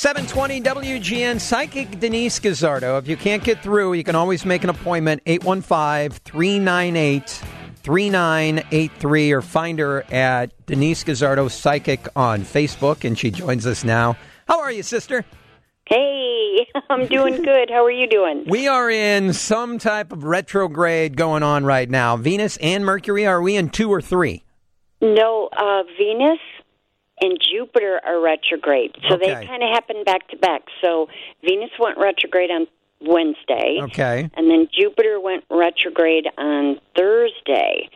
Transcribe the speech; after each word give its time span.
720 0.00 0.62
WGN 0.62 1.38
Psychic 1.38 2.00
Denise 2.00 2.38
Guzzardo. 2.38 2.96
If 2.96 3.06
you 3.06 3.18
can't 3.18 3.44
get 3.44 3.62
through, 3.62 3.92
you 3.92 4.02
can 4.02 4.14
always 4.14 4.46
make 4.46 4.64
an 4.64 4.70
appointment 4.70 5.20
815 5.26 6.18
398 6.24 7.28
3983 7.82 9.32
or 9.32 9.42
find 9.42 9.78
her 9.78 10.02
at 10.10 10.54
Denise 10.64 11.04
Guzzardo 11.04 11.48
Psychic 11.48 12.08
on 12.16 12.44
Facebook, 12.44 13.04
and 13.04 13.18
she 13.18 13.30
joins 13.30 13.66
us 13.66 13.84
now. 13.84 14.16
How 14.48 14.62
are 14.62 14.72
you, 14.72 14.82
sister? 14.82 15.22
Hey, 15.84 16.66
I'm 16.88 17.06
doing 17.06 17.42
good. 17.42 17.68
How 17.68 17.84
are 17.84 17.90
you 17.90 18.06
doing? 18.06 18.46
We 18.48 18.68
are 18.68 18.88
in 18.88 19.34
some 19.34 19.78
type 19.78 20.12
of 20.12 20.24
retrograde 20.24 21.14
going 21.18 21.42
on 21.42 21.66
right 21.66 21.90
now. 21.90 22.16
Venus 22.16 22.56
and 22.62 22.86
Mercury, 22.86 23.26
are 23.26 23.42
we 23.42 23.54
in 23.54 23.68
two 23.68 23.92
or 23.92 24.00
three? 24.00 24.44
No, 25.02 25.50
uh, 25.54 25.82
Venus 25.98 26.38
and 27.20 27.38
Jupiter 27.40 28.00
are 28.04 28.20
retrograde. 28.20 28.96
So 29.08 29.14
Okay. 29.14 29.34
they 29.34 29.46
kind 29.46 29.62
of 29.62 29.70
happen 29.70 30.04
back 30.04 30.28
to 30.28 30.36
back. 30.36 30.62
So 30.80 31.08
Venus 31.44 31.70
went 31.78 31.98
retrograde 31.98 32.50
on 32.50 32.66
Wednesday. 33.00 33.78
Okay. 33.82 34.30
And 34.34 34.50
then 34.50 34.68
Jupiter 34.72 35.20
went 35.20 35.44
retrograde 35.50 36.26
on 36.38 36.80
Thursday. 36.96 37.88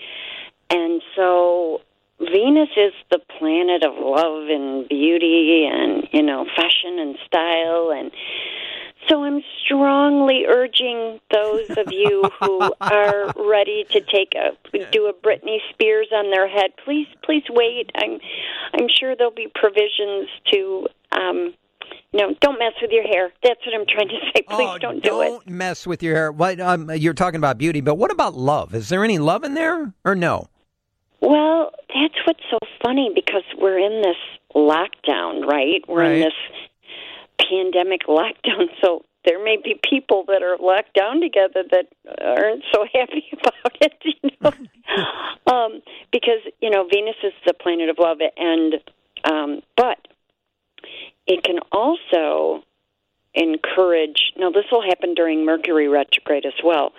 And 0.71 1.03
so 1.15 1.81
Venus 2.21 2.71
is 2.77 2.93
the 3.11 3.21
planet 3.39 3.85
of 3.85 3.95
love 3.99 4.49
and 4.49 4.89
beauty 4.89 5.69
and, 5.71 6.09
you 6.13 6.23
know, 6.23 6.47
fashion 6.57 6.99
and 6.99 7.17
style 7.27 7.91
and 7.93 8.11
so 9.09 9.25
I'm 9.25 9.43
strongly 9.65 10.45
urging 10.47 11.21
those 11.33 11.71
of 11.71 11.91
you 11.91 12.31
who 12.41 12.73
are 12.81 13.33
ready 13.37 13.85
to 13.91 14.01
take 14.01 14.35
a 14.35 14.57
do 14.91 15.07
a 15.07 15.13
Britney 15.13 15.59
Spears 15.71 16.09
on 16.13 16.31
their 16.31 16.49
head. 16.49 16.71
Please, 16.85 17.07
please 17.23 17.45
wait. 17.51 17.91
I'm, 17.97 18.19
I'm 18.75 18.89
sure 18.89 19.15
there'll 19.17 19.33
be 19.33 19.49
provisions 19.55 20.29
to, 20.53 20.89
um, 21.13 21.55
no, 22.13 22.35
don't 22.41 22.59
mess 22.59 22.73
with 22.81 22.91
your 22.91 23.05
hair. 23.05 23.33
That's 23.43 23.61
what 23.67 23.75
I'm 23.75 23.87
trying 23.87 24.09
to 24.09 24.19
say. 24.35 24.43
Please 24.49 24.69
oh, 24.71 24.79
don't 24.79 25.03
do 25.03 25.21
it. 25.21 25.29
Don't 25.29 25.49
mess 25.49 25.87
with 25.87 26.03
your 26.03 26.15
hair. 26.15 26.33
What 26.33 26.61
um, 26.61 26.91
you're 26.95 27.15
talking 27.15 27.39
about 27.39 27.59
beauty, 27.59 27.81
but 27.81 27.97
what 27.97 28.11
about 28.11 28.35
love? 28.35 28.75
Is 28.75 28.89
there 28.89 29.05
any 29.05 29.19
love 29.19 29.45
in 29.45 29.55
there 29.55 29.93
or 30.05 30.15
no? 30.15 30.49
Well, 31.21 31.73
that's 31.89 32.15
what's 32.27 32.43
so 32.51 32.59
funny 32.85 33.11
because 33.15 33.45
we're 33.59 33.79
in 33.79 34.03
this 34.03 34.17
lockdown, 34.55 35.47
right? 35.47 35.83
We're 35.89 36.05
in 36.05 36.21
this 36.21 36.35
pandemic 37.49 38.03
lockdown. 38.09 38.69
So 38.83 39.05
there 39.25 39.43
may 39.43 39.57
be 39.63 39.81
people 39.89 40.25
that 40.29 40.43
are 40.43 40.57
locked 40.61 40.95
down 40.95 41.21
together 41.21 41.65
that 41.71 41.87
aren't 42.23 42.65
so 42.73 42.85
happy 42.95 43.25
about 43.33 43.77
it, 43.81 43.93
you 44.05 44.31
know. 44.41 44.53
um, 45.53 45.83
because, 46.13 46.41
you 46.61 46.71
know, 46.71 46.87
Venus 46.93 47.17
is 47.23 47.33
the 47.47 47.55
planet 47.55 47.89
of 47.89 47.97
love 47.99 48.19
and 48.37 48.75
um 49.25 49.63
but 49.77 49.97
it 51.27 51.43
can 51.43 51.59
also 51.73 52.63
encourage 53.35 54.33
now 54.37 54.51
this 54.51 54.67
will 54.71 54.83
happen 54.83 55.15
during 55.15 55.45
Mercury 55.45 55.89
retrograde 55.89 56.45
as 56.45 56.53
well. 56.63 56.93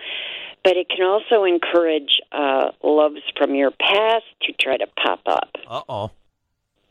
But 0.63 0.77
it 0.77 0.89
can 0.89 1.05
also 1.05 1.43
encourage 1.43 2.19
uh, 2.31 2.71
loves 2.81 3.21
from 3.37 3.53
your 3.53 3.69
past 3.69 4.25
to 4.41 4.53
try 4.59 4.77
to 4.77 4.87
pop 4.97 5.19
up. 5.27 5.49
Uh 5.67 5.81
oh. 5.87 6.11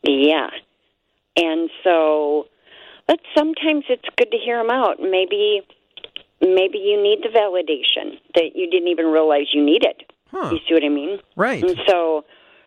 Yeah. 0.01 0.49
And 1.35 1.69
so, 1.83 2.47
but 3.07 3.19
sometimes 3.37 3.85
it's 3.89 4.07
good 4.17 4.31
to 4.31 4.37
hear 4.37 4.57
them 4.61 4.69
out. 4.71 4.99
Maybe, 4.99 5.61
maybe 6.41 6.77
you 6.77 7.01
need 7.01 7.19
the 7.23 7.29
validation 7.29 8.17
that 8.35 8.51
you 8.55 8.69
didn't 8.69 8.87
even 8.87 9.07
realize 9.07 9.47
you 9.53 9.63
needed. 9.63 10.03
Huh. 10.31 10.49
You 10.51 10.59
see 10.67 10.73
what 10.73 10.83
I 10.83 10.89
mean? 10.89 11.19
Right. 11.35 11.63
And 11.63 11.77
so, 11.87 12.25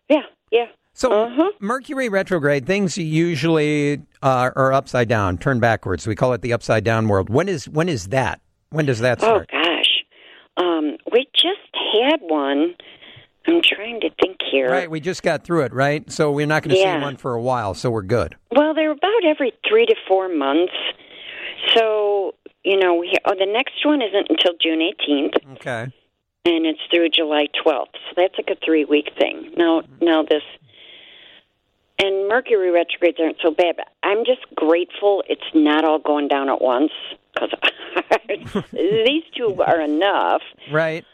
yeah, 0.09 0.23
yeah. 0.51 0.67
So 0.95 1.13
Uh-huh. 1.13 1.53
Mercury 1.61 2.09
retrograde 2.09 2.67
things 2.67 2.97
usually 2.99 4.01
uh, 4.23 4.51
are 4.57 4.73
upside 4.73 5.09
down, 5.09 5.39
turn 5.39 5.61
backwards. 5.61 6.07
We 6.07 6.17
call 6.17 6.33
it 6.33 6.43
the 6.43 6.53
upside 6.53 6.83
down 6.83 7.07
world. 7.09 7.31
When 7.31 7.49
is 7.49 7.69
when 7.69 7.89
is 7.89 8.09
that? 8.09 8.41
When 8.71 8.85
does 8.87 8.99
that 9.01 9.21
start? 9.21 9.47
Oh 9.53 9.59
start? 9.59 9.65
gosh, 9.65 10.05
um, 10.57 10.97
we 11.13 11.27
just 11.35 11.73
had 11.95 12.21
one. 12.23 12.75
I'm 13.47 13.61
trying 13.63 14.01
to 14.01 14.11
think 14.21 14.38
here. 14.51 14.71
Right, 14.71 14.91
we 14.91 15.01
just 15.01 15.23
got 15.23 15.45
through 15.45 15.63
it, 15.63 15.73
right? 15.73 16.11
So 16.11 16.31
we're 16.33 16.47
not 16.47 16.63
going 16.63 16.75
to 16.75 16.81
Yeah. 16.81 16.99
see 16.99 17.03
one 17.03 17.17
for 17.17 17.35
a 17.35 17.41
while, 17.43 17.75
so 17.75 17.91
we're 17.91 18.03
good. 18.03 18.37
Well, 18.51 18.75
they're 18.75 18.91
about 18.93 19.25
every 19.25 19.53
three 19.69 19.87
to 19.87 19.95
four 20.07 20.29
months. 20.29 20.73
So 21.75 22.35
you 22.65 22.77
know, 22.79 22.95
we 22.97 23.13
oh, 23.25 23.35
the 23.39 23.47
next 23.47 23.85
one 23.85 24.03
isn't 24.03 24.27
until 24.31 24.53
June 24.61 24.81
18th. 24.81 25.53
Okay. 25.57 25.93
and 26.45 26.67
it's 26.67 26.81
through 26.91 27.09
July 27.11 27.47
12th. 27.65 27.93
So 27.93 28.15
that's 28.17 28.35
like 28.39 28.49
a 28.51 28.57
three 28.65 28.85
week 28.85 29.11
thing. 29.19 29.53
Now, 29.57 29.83
now 30.01 30.23
this 30.23 30.43
and 32.01 32.29
Mercury 32.29 32.71
retrogrades 32.71 33.19
aren't 33.21 33.39
so 33.43 33.51
bad. 33.51 33.77
But 33.77 33.89
I'm 34.03 34.25
just 34.25 34.41
grateful 34.55 35.23
it's 35.29 35.43
not 35.55 35.85
all 35.85 35.99
going 35.99 36.29
down 36.29 36.49
at 36.49 36.61
once 36.63 36.93
because 37.35 37.51
these 38.73 39.25
two 39.37 39.61
are 39.63 39.81
enough. 39.81 40.43
Right. 40.71 41.05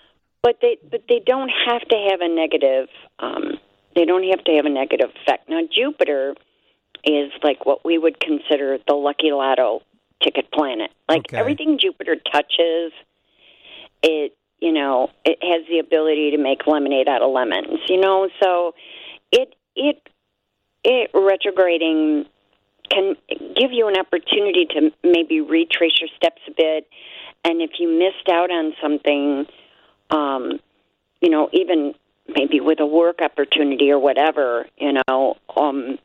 But 0.45 0.59
they 0.61 0.77
but 0.91 1.05
they 1.09 1.23
don't 1.25 1.51
have 1.67 1.81
to 1.89 1.97
have 2.11 2.21
a 2.21 2.29
negative. 2.29 2.89
Um, 3.19 3.59
they 3.97 4.05
don't 4.05 4.25
have 4.29 4.45
to 4.45 4.53
have 4.53 4.67
a 4.67 4.69
negative 4.69 5.09
effect. 5.23 5.49
Now 5.49 5.61
Jupiter 5.73 6.35
is 7.03 7.33
like 7.43 7.65
what 7.65 7.83
we 7.83 7.97
would 7.97 8.21
consider 8.21 8.77
the 8.87 8.95
lucky 8.95 9.33
lotto 9.33 9.81
ticket 10.23 10.53
planet. 10.53 10.91
Like 11.09 11.23
Okay. 11.29 11.39
everything 11.39 11.79
Jupiter 11.81 12.17
touches, 12.31 12.93
it 14.03 14.37
you 14.61 14.73
know 14.73 15.11
it 15.25 15.39
has 15.43 15.67
the 15.71 15.79
ability 15.79 16.33
to 16.33 16.39
make 16.39 16.67
lemonade 16.67 17.09
out 17.09 17.23
of 17.23 17.33
lemons. 17.33 17.81
You 17.89 18.01
know, 18.03 18.29
so 18.43 18.75
it 19.33 19.55
it 19.75 20.07
it 20.85 21.11
retrograding 21.15 22.27
can 22.91 23.17
give 23.57 23.73
you 23.73 23.89
an 23.89 23.97
opportunity 23.97 24.67
to 24.67 24.91
maybe 25.03 25.41
retrace 25.41 25.99
your 26.01 26.11
steps 26.17 26.43
a 26.47 26.51
bit, 26.51 26.87
and 27.45 27.63
if 27.63 27.71
you 27.79 27.89
missed 27.89 28.29
out 28.31 28.51
on 28.51 28.75
something 28.83 29.47
um, 30.11 30.61
you 31.21 31.31
know, 31.31 31.49
even 31.53 31.95
maybe 32.29 32.61
with 32.61 32.81
a 32.81 32.87
work 32.87 33.21
opportunity 33.23 33.91
or 33.91 33.99
whatever, 33.99 34.67
you 34.79 35.01
know, 35.09 35.37
um, 35.57 35.99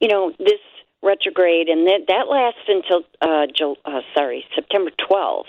you 0.00 0.08
know, 0.08 0.32
this 0.38 0.60
retrograde 1.02 1.68
and 1.68 1.86
that 1.86 2.00
that 2.08 2.28
lasts 2.28 2.60
until 2.68 3.02
uh, 3.20 3.46
Jul- 3.54 3.78
uh 3.84 4.00
sorry, 4.14 4.44
September 4.54 4.90
12th. 4.98 5.44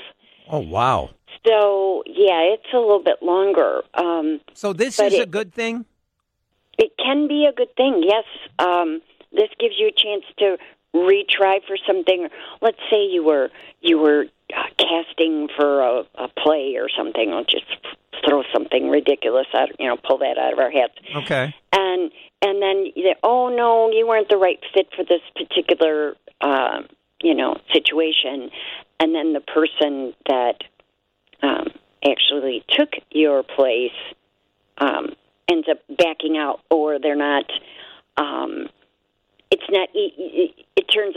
Oh 0.50 0.60
wow. 0.60 1.10
So, 1.46 2.04
yeah, 2.06 2.42
it's 2.54 2.74
a 2.74 2.78
little 2.78 3.02
bit 3.04 3.22
longer. 3.24 3.82
Um, 3.94 4.42
So 4.54 4.74
this 4.74 5.00
is 5.00 5.14
a 5.20 5.26
good 5.26 5.54
thing. 5.54 5.86
it 6.78 6.92
can 6.98 7.28
be 7.28 7.46
a 7.46 7.54
good 7.54 7.74
thing. 7.76 8.04
Yes, 8.06 8.26
um, 8.60 9.02
this 9.32 9.50
gives 9.60 9.76
you 9.80 9.88
a 9.88 9.92
chance 9.92 10.26
to 10.40 10.58
retry 10.94 11.60
for 11.66 11.78
something. 11.88 12.28
Let's 12.62 12.80
say 12.90 13.06
you 13.06 13.24
were 13.24 13.50
you 13.82 14.00
were 14.00 14.26
uh, 14.56 14.64
casting 14.78 15.48
for 15.56 15.82
a, 15.82 16.04
a 16.16 16.28
play 16.28 16.76
or 16.78 16.88
something. 16.96 17.32
I'll 17.34 17.44
just 17.44 17.66
throw 18.28 18.44
something 18.54 18.90
ridiculous 18.90 19.48
out. 19.54 19.70
You 19.80 19.88
know, 19.88 19.98
pull 19.98 20.20
that 20.20 20.38
out 20.38 20.54
of 20.54 20.60
our 20.60 20.72
hats. 20.72 20.94
Okay. 21.16 21.56
And 21.74 22.12
and 22.42 22.62
then 22.62 22.86
say, 22.96 23.16
oh 23.24 23.50
no, 23.50 23.92
you 23.92 24.08
weren't 24.08 24.30
the 24.30 24.38
right 24.38 24.60
fit 24.74 24.88
for 24.96 25.04
this 25.04 25.22
particular 25.36 26.16
uh, 26.42 26.82
you 27.22 27.36
know 27.36 27.58
situation. 27.74 28.50
And 29.00 29.16
then 29.16 29.34
the 29.34 29.42
person 29.42 30.14
that 30.28 30.64
um, 31.42 31.68
actually 32.06 32.64
took 32.70 32.90
your 33.12 33.44
place 33.44 33.92
um, 34.78 35.16
ends 35.50 35.68
up 35.70 35.80
backing 35.98 36.38
out, 36.38 36.62
or 36.70 37.00
they're 37.00 37.16
not. 37.16 37.46
Um, 38.18 38.70
it's 39.52 39.64
not. 39.70 39.90
It 39.94 40.54
turns 40.69 40.69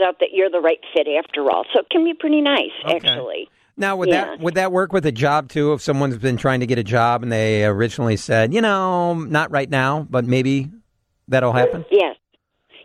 out 0.05 0.19
that 0.19 0.29
you're 0.33 0.49
the 0.49 0.59
right 0.59 0.79
fit 0.95 1.07
after 1.07 1.49
all, 1.49 1.63
so 1.73 1.79
it 1.79 1.89
can 1.89 2.03
be 2.03 2.13
pretty 2.13 2.41
nice, 2.41 2.71
Okay. 2.85 2.95
actually. 3.07 3.49
Now 3.75 3.95
would 3.97 4.09
Yeah. 4.09 4.25
that 4.25 4.39
would 4.39 4.53
that 4.55 4.71
work 4.71 4.93
with 4.93 5.05
a 5.07 5.11
job 5.11 5.49
too? 5.49 5.73
If 5.73 5.81
someone's 5.81 6.17
been 6.19 6.37
trying 6.37 6.59
to 6.59 6.67
get 6.67 6.77
a 6.77 6.83
job 6.83 7.23
and 7.23 7.31
they 7.31 7.65
originally 7.65 8.17
said, 8.17 8.53
you 8.53 8.61
know, 8.61 9.13
not 9.15 9.49
right 9.51 9.69
now, 9.69 10.05
but 10.09 10.25
maybe 10.25 10.67
that'll 11.27 11.53
happen. 11.53 11.83
Yes, 11.89 12.15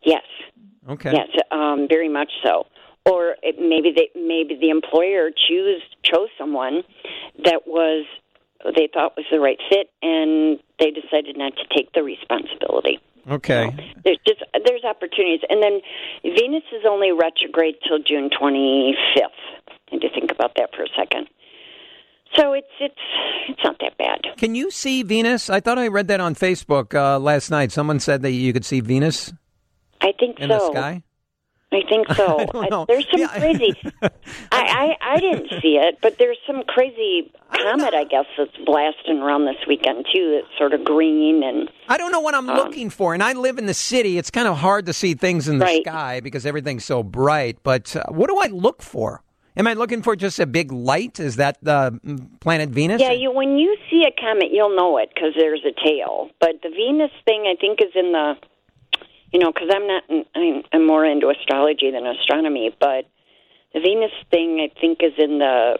yes, 0.04 0.22
Okay. 0.88 1.12
yes, 1.12 1.28
um, 1.50 1.88
very 1.88 2.08
much 2.08 2.30
so. 2.42 2.66
Or 3.04 3.36
it, 3.42 3.56
maybe 3.58 3.92
they 3.94 4.08
maybe 4.18 4.56
the 4.58 4.70
employer 4.70 5.30
choose 5.48 5.82
chose 6.02 6.28
someone 6.38 6.82
that 7.44 7.66
was 7.66 8.06
they 8.76 8.88
thought 8.92 9.16
was 9.16 9.24
the 9.30 9.40
right 9.40 9.58
fit, 9.70 9.90
and 10.02 10.58
they 10.78 10.90
decided 10.90 11.36
not 11.36 11.52
to 11.56 11.64
take 11.76 11.92
the 11.92 12.02
responsibility. 12.02 12.98
Okay. 13.30 13.70
There's 14.04 14.18
just 14.26 14.42
there's 14.64 14.84
opportunities, 14.84 15.40
and 15.48 15.62
then 15.62 15.80
Venus 16.22 16.64
is 16.72 16.84
only 16.88 17.12
retrograde 17.12 17.76
till 17.86 17.98
June 17.98 18.30
25th. 18.30 18.92
Need 19.92 20.00
to 20.00 20.10
think 20.10 20.30
about 20.30 20.52
that 20.56 20.70
for 20.74 20.82
a 20.82 20.88
second. 20.96 21.28
So 22.34 22.52
it's 22.52 22.66
it's 22.80 22.94
it's 23.48 23.60
not 23.64 23.76
that 23.80 23.96
bad. 23.98 24.20
Can 24.36 24.54
you 24.54 24.70
see 24.70 25.02
Venus? 25.02 25.50
I 25.50 25.60
thought 25.60 25.78
I 25.78 25.88
read 25.88 26.08
that 26.08 26.20
on 26.20 26.34
Facebook 26.34 26.94
uh, 26.94 27.18
last 27.18 27.50
night. 27.50 27.72
Someone 27.72 28.00
said 28.00 28.22
that 28.22 28.32
you 28.32 28.52
could 28.52 28.64
see 28.64 28.80
Venus 28.80 29.32
I 30.00 30.12
think 30.18 30.38
in 30.38 30.48
so. 30.48 30.58
the 30.58 30.72
sky. 30.72 31.02
I 31.70 31.80
think 31.88 32.06
so. 32.16 32.40
I 32.40 32.46
don't 32.46 32.70
know. 32.70 32.84
there's 32.88 33.06
some 33.10 33.20
Yeah. 33.20 33.38
crazy. 33.38 33.76
I, 34.02 34.08
I 34.52 34.96
I 35.16 35.20
didn't 35.20 35.48
see 35.62 35.76
it, 35.76 35.98
but 36.02 36.16
there's 36.18 36.38
some 36.46 36.62
crazy 36.66 37.30
comet, 37.52 37.92
I 37.94 38.04
guess, 38.04 38.24
that's 38.38 38.56
blasting 38.64 39.18
around 39.18 39.44
this 39.44 39.56
weekend 39.66 40.06
too. 40.14 40.40
That's 40.40 40.58
sort 40.58 40.72
of 40.72 40.84
green 40.84 41.42
and 41.42 41.68
I 41.88 41.98
don't 41.98 42.12
know 42.12 42.20
what 42.20 42.34
I'm 42.34 42.46
looking 42.46 42.88
for, 42.90 43.12
and 43.14 43.22
I 43.22 43.32
live 43.34 43.58
in 43.58 43.66
the 43.66 43.74
city. 43.74 44.16
It's 44.18 44.30
kind 44.30 44.48
of 44.48 44.56
hard 44.58 44.86
to 44.86 44.92
see 44.92 45.14
things 45.14 45.48
in 45.48 45.58
the 45.58 45.64
Right. 45.66 45.82
sky 45.84 46.20
because 46.20 46.46
everything's 46.46 46.84
so 46.84 47.02
bright. 47.02 47.58
But 47.62 47.94
uh, 47.96 48.04
what 48.08 48.28
do 48.28 48.38
I 48.38 48.46
look 48.46 48.80
for? 48.82 49.22
Am 49.56 49.66
I 49.66 49.74
looking 49.74 50.02
for 50.02 50.14
just 50.14 50.38
a 50.38 50.46
big 50.46 50.70
light? 50.70 51.18
Is 51.18 51.36
that 51.36 51.58
the 51.62 51.98
mm, 52.04 52.40
planet 52.40 52.70
Venus? 52.70 53.02
yeah. 53.02 53.12
You 53.12 53.30
when 53.32 53.58
you 53.58 53.76
see 53.90 54.04
a 54.06 54.20
comet, 54.20 54.48
you'll 54.52 54.74
know 54.76 54.96
it 54.98 55.10
because 55.14 55.32
there's 55.36 55.64
a 55.66 55.72
tail. 55.86 56.30
But 56.40 56.62
the 56.62 56.70
Venus 56.70 57.10
thing, 57.26 57.44
I 57.46 57.56
think, 57.60 57.80
is 57.82 57.90
in 57.94 58.12
the. 58.12 58.34
You 59.32 59.40
know, 59.40 59.52
because 59.52 59.68
I'm 59.72 59.86
not. 59.86 60.02
I'm, 60.34 60.62
I'm 60.72 60.86
more 60.86 61.04
into 61.04 61.28
astrology 61.28 61.90
than 61.90 62.06
astronomy, 62.06 62.74
but 62.80 63.06
the 63.74 63.80
Venus 63.80 64.12
thing, 64.30 64.60
I 64.60 64.80
think, 64.80 65.00
is 65.02 65.12
in 65.18 65.38
the 65.38 65.78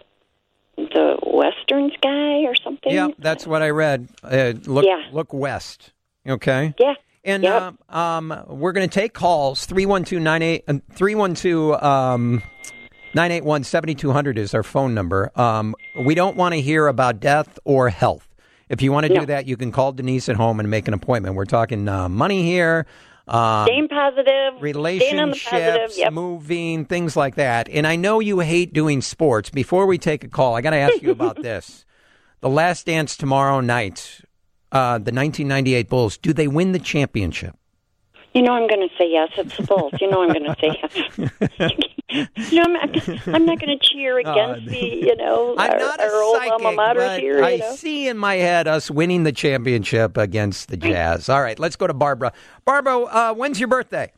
the 0.77 1.17
western 1.27 1.91
sky 1.95 2.45
or 2.45 2.55
something. 2.55 2.93
Yeah, 2.93 3.09
that's 3.19 3.47
what 3.47 3.63
I 3.63 3.71
read. 3.71 4.09
Uh, 4.23 4.53
look, 4.67 4.85
Yeah. 4.85 5.03
look 5.13 5.33
west. 5.33 5.93
Okay. 6.29 6.75
Yeah. 6.79 6.95
And 7.25 7.43
Yep. 7.43 7.75
uh, 7.91 7.99
um, 7.99 8.45
we're 8.49 8.73
going 8.73 8.89
to 8.89 8.95
take 8.95 9.13
calls. 9.13 9.67
312 9.67 10.63
uh, 10.69 10.75
312 10.95 11.83
um, 11.83 12.43
981 13.15 13.65
7200 13.65 14.39
is 14.39 14.55
our 14.55 14.63
phone 14.63 14.95
number. 14.95 15.33
Um, 15.35 15.75
we 15.99 16.15
don't 16.15 16.37
want 16.37 16.55
to 16.55 16.61
hear 16.61 16.87
about 16.87 17.19
death 17.19 17.59
or 17.65 17.89
health. 17.89 18.29
If 18.69 18.83
you 18.83 18.93
want 18.93 19.05
to 19.05 19.09
do 19.09 19.21
No. 19.21 19.25
that, 19.27 19.47
you 19.47 19.57
can 19.57 19.73
call 19.73 19.93
Denise 19.93 20.29
at 20.29 20.37
home 20.37 20.61
and 20.61 20.71
make 20.71 20.87
an 20.87 20.95
appointment. 20.95 21.35
We're 21.35 21.47
talking 21.47 21.89
uh, 21.89 22.09
money 22.09 22.43
here, 22.45 22.87
um, 23.29 23.67
Staying 23.67 23.89
positive. 23.89 24.27
Staying 24.27 24.61
relationships, 24.63 25.45
positive. 25.45 25.99
Yep. 25.99 26.13
moving, 26.13 26.85
things 26.85 27.17
like 27.17 27.35
that. 27.37 27.69
And 27.69 27.87
I 27.87 27.97
know 27.97 28.21
you 28.21 28.41
hate 28.41 28.73
doing 28.73 29.03
sports. 29.03 29.51
Before 29.51 29.87
we 29.87 29.99
take 29.99 30.25
a 30.25 30.29
call, 30.29 30.57
I 30.57 30.61
got 30.61 30.71
to 30.71 30.77
ask 30.77 31.03
you 31.03 31.11
about 31.11 31.37
this. 31.43 31.85
The 32.41 32.49
last 32.49 32.87
dance 32.87 33.17
tomorrow 33.17 33.61
night, 33.61 34.21
uh, 34.73 34.99
the 34.99 35.13
1998 35.13 35.89
Bulls, 35.89 36.17
do 36.19 36.33
they 36.33 36.49
win 36.49 36.73
the 36.73 36.79
championship? 36.79 37.57
You 38.35 38.43
know 38.43 38.53
I'm 38.53 38.69
going 38.69 38.87
to 38.89 38.95
say 38.97 39.11
yes. 39.11 39.31
It's 39.37 39.57
the 39.57 39.63
Bulls. 39.65 39.93
You 40.01 40.11
know 40.11 40.23
I'm 40.23 40.29
going 40.29 40.45
to 40.45 40.57
say 40.61 40.79
yes. 40.83 42.29
you 42.53 42.57
know, 42.57 42.63
I'm 42.63 42.73
not, 42.73 43.09
I'm 43.29 43.47
not 43.47 43.59
going 43.61 43.79
to 43.79 43.79
cheer 43.81 44.19
against 44.19 44.67
the, 44.67 44.79
you 44.79 45.17
know, 45.17 45.55
I'm 45.59 45.73
our, 45.73 45.79
not 45.79 46.01
a 46.01 46.05
our 46.05 46.23
old 46.23 46.37
psychic, 46.37 46.53
alma 46.53 46.73
mater 46.73 47.01
but 47.01 47.21
here. 47.21 47.43
I 47.45 47.51
You 47.53 47.59
know? 47.59 47.75
see 47.75 48.09
in 48.09 48.17
my 48.19 48.37
head 48.37 48.67
us 48.67 48.91
winning 48.91 49.25
the 49.25 49.33
championship 49.33 50.17
against 50.17 50.69
the 50.69 50.77
Jazz. 50.77 51.29
All 51.29 51.43
right, 51.43 51.59
let's 51.59 51.77
go 51.77 51.87
to 51.87 51.95
Barbara. 51.95 52.33
Barbara, 52.65 53.03
uh, 53.03 53.35
when's 53.35 53.59
your 53.61 53.69
birthday? 53.69 54.13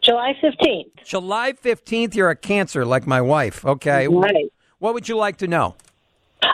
July 0.00 0.34
15th. 0.42 1.04
July 1.04 1.52
15th. 1.52 2.14
You're 2.14 2.28
a 2.30 2.36
Cancer, 2.36 2.84
like 2.84 3.06
my 3.06 3.22
wife. 3.22 3.64
Okay. 3.64 4.06
Right. 4.06 4.52
What 4.78 4.92
would 4.92 5.08
you 5.08 5.16
like 5.16 5.38
to 5.38 5.48
know? 5.48 5.76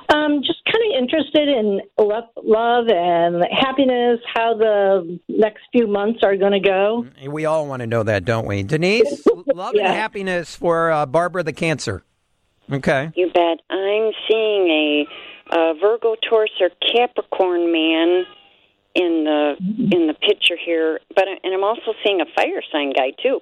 Um, 0.09 0.41
just 0.45 0.61
kind 0.67 0.70
of 0.70 0.70
interested 1.01 1.49
in 1.49 1.81
love, 1.99 2.25
love 2.43 2.89
and 2.89 3.43
happiness, 3.51 4.21
how 4.35 4.55
the 4.57 5.19
next 5.29 5.63
few 5.73 5.87
months 5.87 6.21
are 6.23 6.37
going 6.37 6.53
to 6.53 6.61
go. 6.61 7.07
We 7.27 7.47
all 7.47 7.67
want 7.67 7.81
to 7.81 7.87
know 7.87 8.03
that, 8.03 8.25
don't 8.25 8.47
we? 8.47 8.63
Denise, 8.63 9.27
love 9.55 9.75
and 9.75 9.87
happiness 9.87 10.55
for 10.55 10.91
uh, 10.91 11.07
Barbara 11.07 11.43
the 11.43 11.53
Cancer. 11.53 12.03
Okay. 12.71 13.11
You 13.17 13.31
bet. 13.33 13.59
I'm 13.71 14.13
seeing 14.29 14.69
a, 14.69 15.07
a 15.57 15.75
Virgo, 15.81 16.17
Taurus, 16.29 16.51
or 16.61 16.71
Capricorn 16.95 17.73
man 17.73 18.25
in 18.95 19.25
the 19.25 19.55
in 19.97 20.07
the 20.07 20.15
picture 20.15 20.57
here, 20.65 21.01
but 21.15 21.25
and 21.43 21.55
I'm 21.55 21.65
also 21.65 21.95
seeing 22.05 22.21
a 22.21 22.27
fire 22.37 22.63
sign 22.73 22.93
guy 22.93 23.13
too. 23.23 23.41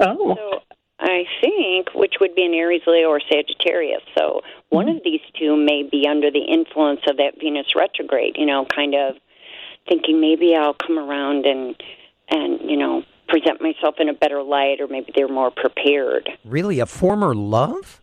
Oh, 0.00 0.34
So 0.36 0.60
I 1.00 1.24
think, 1.40 1.88
which 1.94 2.14
would 2.20 2.34
be 2.34 2.44
an 2.44 2.54
Aries, 2.54 2.82
Leo, 2.86 3.08
or 3.08 3.20
Sagittarius. 3.20 4.02
So 4.16 4.42
one 4.68 4.88
of 4.88 5.02
these 5.04 5.20
two 5.38 5.56
may 5.56 5.82
be 5.82 6.06
under 6.08 6.30
the 6.30 6.44
influence 6.44 7.00
of 7.08 7.16
that 7.16 7.34
Venus 7.40 7.66
retrograde. 7.74 8.36
You 8.36 8.46
know, 8.46 8.64
kind 8.74 8.94
of 8.94 9.16
thinking 9.88 10.20
maybe 10.20 10.54
I'll 10.56 10.74
come 10.74 10.98
around 10.98 11.46
and 11.46 11.74
and 12.30 12.60
you 12.70 12.76
know 12.76 13.02
present 13.28 13.60
myself 13.60 13.96
in 13.98 14.08
a 14.08 14.14
better 14.14 14.42
light, 14.42 14.80
or 14.80 14.86
maybe 14.86 15.12
they're 15.14 15.28
more 15.28 15.50
prepared. 15.50 16.28
Really, 16.44 16.78
a 16.80 16.86
former 16.86 17.34
love? 17.34 18.00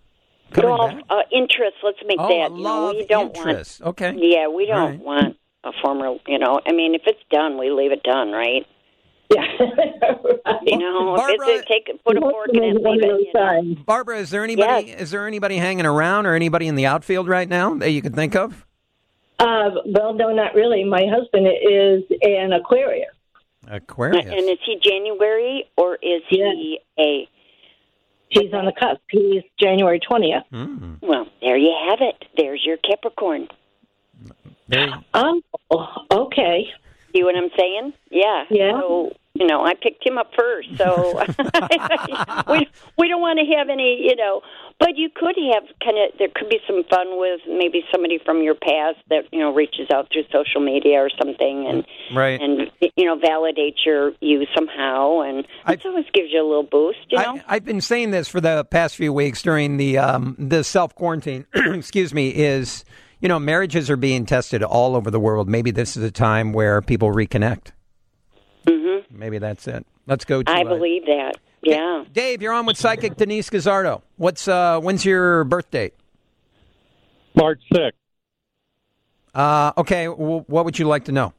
Coming 0.52 0.72
Well, 0.72 0.88
back? 0.90 1.04
uh, 1.10 1.22
interest. 1.32 1.78
Let's 1.84 2.00
make 2.06 2.18
Oh, 2.20 2.28
that. 2.28 2.52
a 2.52 2.56
you 2.56 2.62
know, 2.64 2.86
love 2.86 2.96
we 2.98 3.06
don't 3.06 3.36
interest. 3.38 3.82
Okay. 3.84 4.14
Yeah, 4.18 4.48
we 4.48 4.66
don't 4.66 4.92
right. 4.92 5.00
want 5.00 5.38
a 5.64 5.72
former. 5.82 6.18
You 6.28 6.40
know, 6.40 6.60
I 6.68 6.74
mean, 6.74 6.94
if 6.94 7.04
it's 7.06 7.24
done, 7.32 7.58
we 7.58 7.72
leave 7.72 7.92
it 7.94 8.04
done, 8.04 8.32
right? 8.32 8.66
Yeah. 9.32 9.44
You 10.64 10.78
know, 10.78 11.16
Barbara- 11.16 11.64
take 11.68 11.90
put 12.06 12.18
a 12.18 12.22
fork 12.22 12.50
in 12.54 12.64
it, 12.64 12.76
leave 12.84 13.02
it. 13.04 13.06
You 13.06 13.32
know? 13.34 13.76
Barbara, 13.86 14.20
is 14.20 14.30
there 14.30 14.44
anybody? 14.44 14.92
Is 14.92 15.10
there 15.12 15.26
anybody 15.28 15.58
hanging 15.58 15.86
around, 15.88 16.26
or 16.28 16.36
anybody 16.36 16.68
in 16.68 16.76
the 16.76 16.86
outfield 16.86 17.28
right 17.28 17.50
now 17.50 17.74
that 17.76 17.90
you 17.92 18.02
can 18.02 18.14
think 18.14 18.36
of? 18.36 18.66
Uh, 19.40 19.72
well, 19.88 20.14
no, 20.14 20.32
not 20.32 20.54
really. 20.54 20.84
My 20.84 21.06
husband 21.10 21.48
is 21.48 22.04
an 22.22 22.54
Aquarius. 22.54 23.10
Aquarius. 23.68 24.26
And 24.26 24.50
is 24.50 24.60
he 24.66 24.80
January 24.84 25.66
or 25.78 25.96
is 25.96 26.22
he 26.30 26.80
a? 27.00 27.28
He's 28.30 28.54
on 28.54 28.66
the 28.66 28.72
cusp. 28.72 29.02
He's 29.10 29.44
January 29.60 30.00
20th. 30.00 30.44
Hmm. 30.52 30.94
Well, 31.02 31.28
there 31.42 31.58
you 31.58 31.74
have 31.90 32.00
it. 32.02 32.24
There's 32.38 32.64
your 32.64 32.78
Capricorn. 32.78 33.48
There 34.68 34.88
you- 34.88 34.94
Oh, 35.14 35.42
okay. 36.12 36.68
See 37.14 37.24
what 37.24 37.36
I'm 37.36 37.50
saying? 37.58 37.94
Yeah. 38.10 38.46
Yeah. 38.50 38.80
So 38.80 39.12
you 39.42 39.48
know, 39.48 39.66
I 39.66 39.74
picked 39.74 40.06
him 40.06 40.20
up 40.20 40.30
first, 40.38 40.70
so 40.78 41.20
we 42.48 42.68
we 42.96 43.08
don't 43.08 43.22
want 43.22 43.40
to 43.40 43.58
have 43.58 43.70
any, 43.70 44.06
you 44.08 44.16
know. 44.16 44.42
But 44.80 44.98
you 44.98 45.10
could 45.10 45.36
have 45.54 45.64
kind 45.84 45.98
of 45.98 46.20
there 46.20 46.28
could 46.36 46.48
be 46.48 46.60
some 46.68 46.84
fun 46.92 47.18
with 47.20 47.42
maybe 47.48 47.82
somebody 47.92 48.20
from 48.24 48.44
your 48.44 48.54
past 48.54 48.98
that 49.10 49.24
you 49.32 49.40
know 49.40 49.52
reaches 49.52 49.90
out 49.92 50.10
through 50.14 50.26
social 50.32 50.62
media 50.62 51.00
or 51.00 51.10
something 51.18 51.66
and 51.68 51.88
right. 52.16 52.40
and 52.40 52.70
you 52.96 53.06
know 53.06 53.18
validate 53.18 53.78
your 53.84 54.12
you 54.22 54.46
somehow 54.54 55.22
and 55.22 55.48
I- 55.66 55.74
it 55.74 55.86
always 55.88 56.06
gives 56.14 56.32
you 56.32 56.40
a 56.40 56.48
little 56.48 56.62
boost, 56.62 57.00
you 57.10 57.18
know. 57.18 57.42
I, 57.48 57.56
I've 57.56 57.66
been 57.66 57.82
saying 57.82 58.12
this 58.12 58.28
for 58.28 58.42
the 58.42 58.64
past 58.66 58.96
few 58.96 59.12
weeks 59.12 59.42
during 59.42 59.78
the 59.78 59.98
um, 59.98 60.36
the 60.38 60.64
self 60.64 60.94
quarantine. 60.94 61.48
excuse 61.56 62.14
me. 62.14 62.30
Is 62.30 62.86
you 63.22 63.28
know 63.28 63.40
marriages 63.40 63.90
are 63.90 63.98
being 63.98 64.28
tested 64.28 64.62
all 64.62 64.96
over 64.96 65.10
the 65.10 65.20
world. 65.20 65.50
Maybe 65.50 65.72
this 65.72 65.98
is 65.98 66.04
a 66.04 66.12
time 66.12 66.54
where 66.54 66.80
people 66.84 67.12
reconnect. 67.12 67.72
Maybe 69.12 69.38
that's 69.38 69.68
it. 69.68 69.86
Let's 70.08 70.26
go 70.26 70.42
to. 70.44 70.52
I 70.52 70.62
uh, 70.62 70.66
believe 70.66 71.06
that. 71.06 71.34
Yeah. 71.64 72.06
Dave, 72.12 72.42
you're 72.42 72.54
on 72.54 72.66
with 72.66 72.78
psychic 72.78 73.18
Denise 73.18 73.50
Guzzardo. 73.50 74.02
What's 74.18 74.48
uh, 74.48 74.80
when's 74.80 75.06
your 75.06 75.44
birth 75.44 75.70
date? 75.70 75.94
March 77.36 77.62
6th. 77.74 77.92
Uh, 79.34 79.72
okay, 79.78 80.06
w- 80.06 80.44
what 80.48 80.66
would 80.66 80.78
you 80.78 80.86
like 80.88 81.06
to 81.06 81.12
know? 81.12 81.34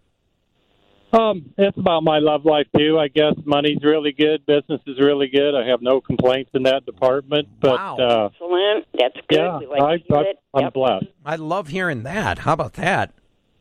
Um, 1.13 1.53
it's 1.59 1.77
about 1.77 2.03
my 2.05 2.21
love 2.21 2.47
life 2.47 2.67
too. 2.75 2.99
I 2.99 3.09
guess 3.09 3.35
money's 3.45 3.81
really 3.83 4.13
good, 4.13 4.47
business 4.47 4.81
is 4.87 4.99
really 4.99 5.29
good. 5.29 5.55
I 5.55 5.67
have 5.69 5.83
no 5.83 6.01
complaints 6.01 6.51
in 6.55 6.63
that 6.63 6.87
department. 6.87 7.49
But 7.61 7.73
Wow. 7.73 7.97
uh, 7.99 8.27
Excellent. 8.33 8.87
That's 8.99 9.27
good. 9.29 9.37
yeah, 9.39 9.59
we 9.59 9.67
like 9.67 9.83
I, 9.83 9.97
to 9.99 10.15
I, 10.17 10.21
it. 10.23 10.37
I'm 10.55 10.63
Yep. 10.63 10.73
blessed. 10.73 11.07
I 11.27 11.37
love 11.37 11.69
hearing 11.69 12.05
that. 12.05 12.39
How 12.41 12.55
about 12.55 12.75
that? 12.75 13.13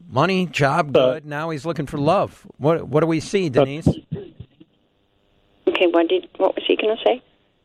Money, 0.09 0.45
job, 0.47 0.95
Uh, 0.95 1.13
good. 1.13 1.25
Now 1.25 1.49
he's 1.49 1.65
looking 1.65 1.85
for 1.85 1.97
love. 1.97 2.45
What 2.57 2.87
What 2.87 3.01
do 3.01 3.07
we 3.07 3.19
see, 3.19 3.49
Denise? 3.49 3.87
Okay, 5.67 5.87
what 5.87 6.07
did 6.07 6.27
what 6.37 6.55
was 6.55 6.63
he 6.67 6.75
going 6.75 6.95
to 6.97 7.03
say? 7.03 7.21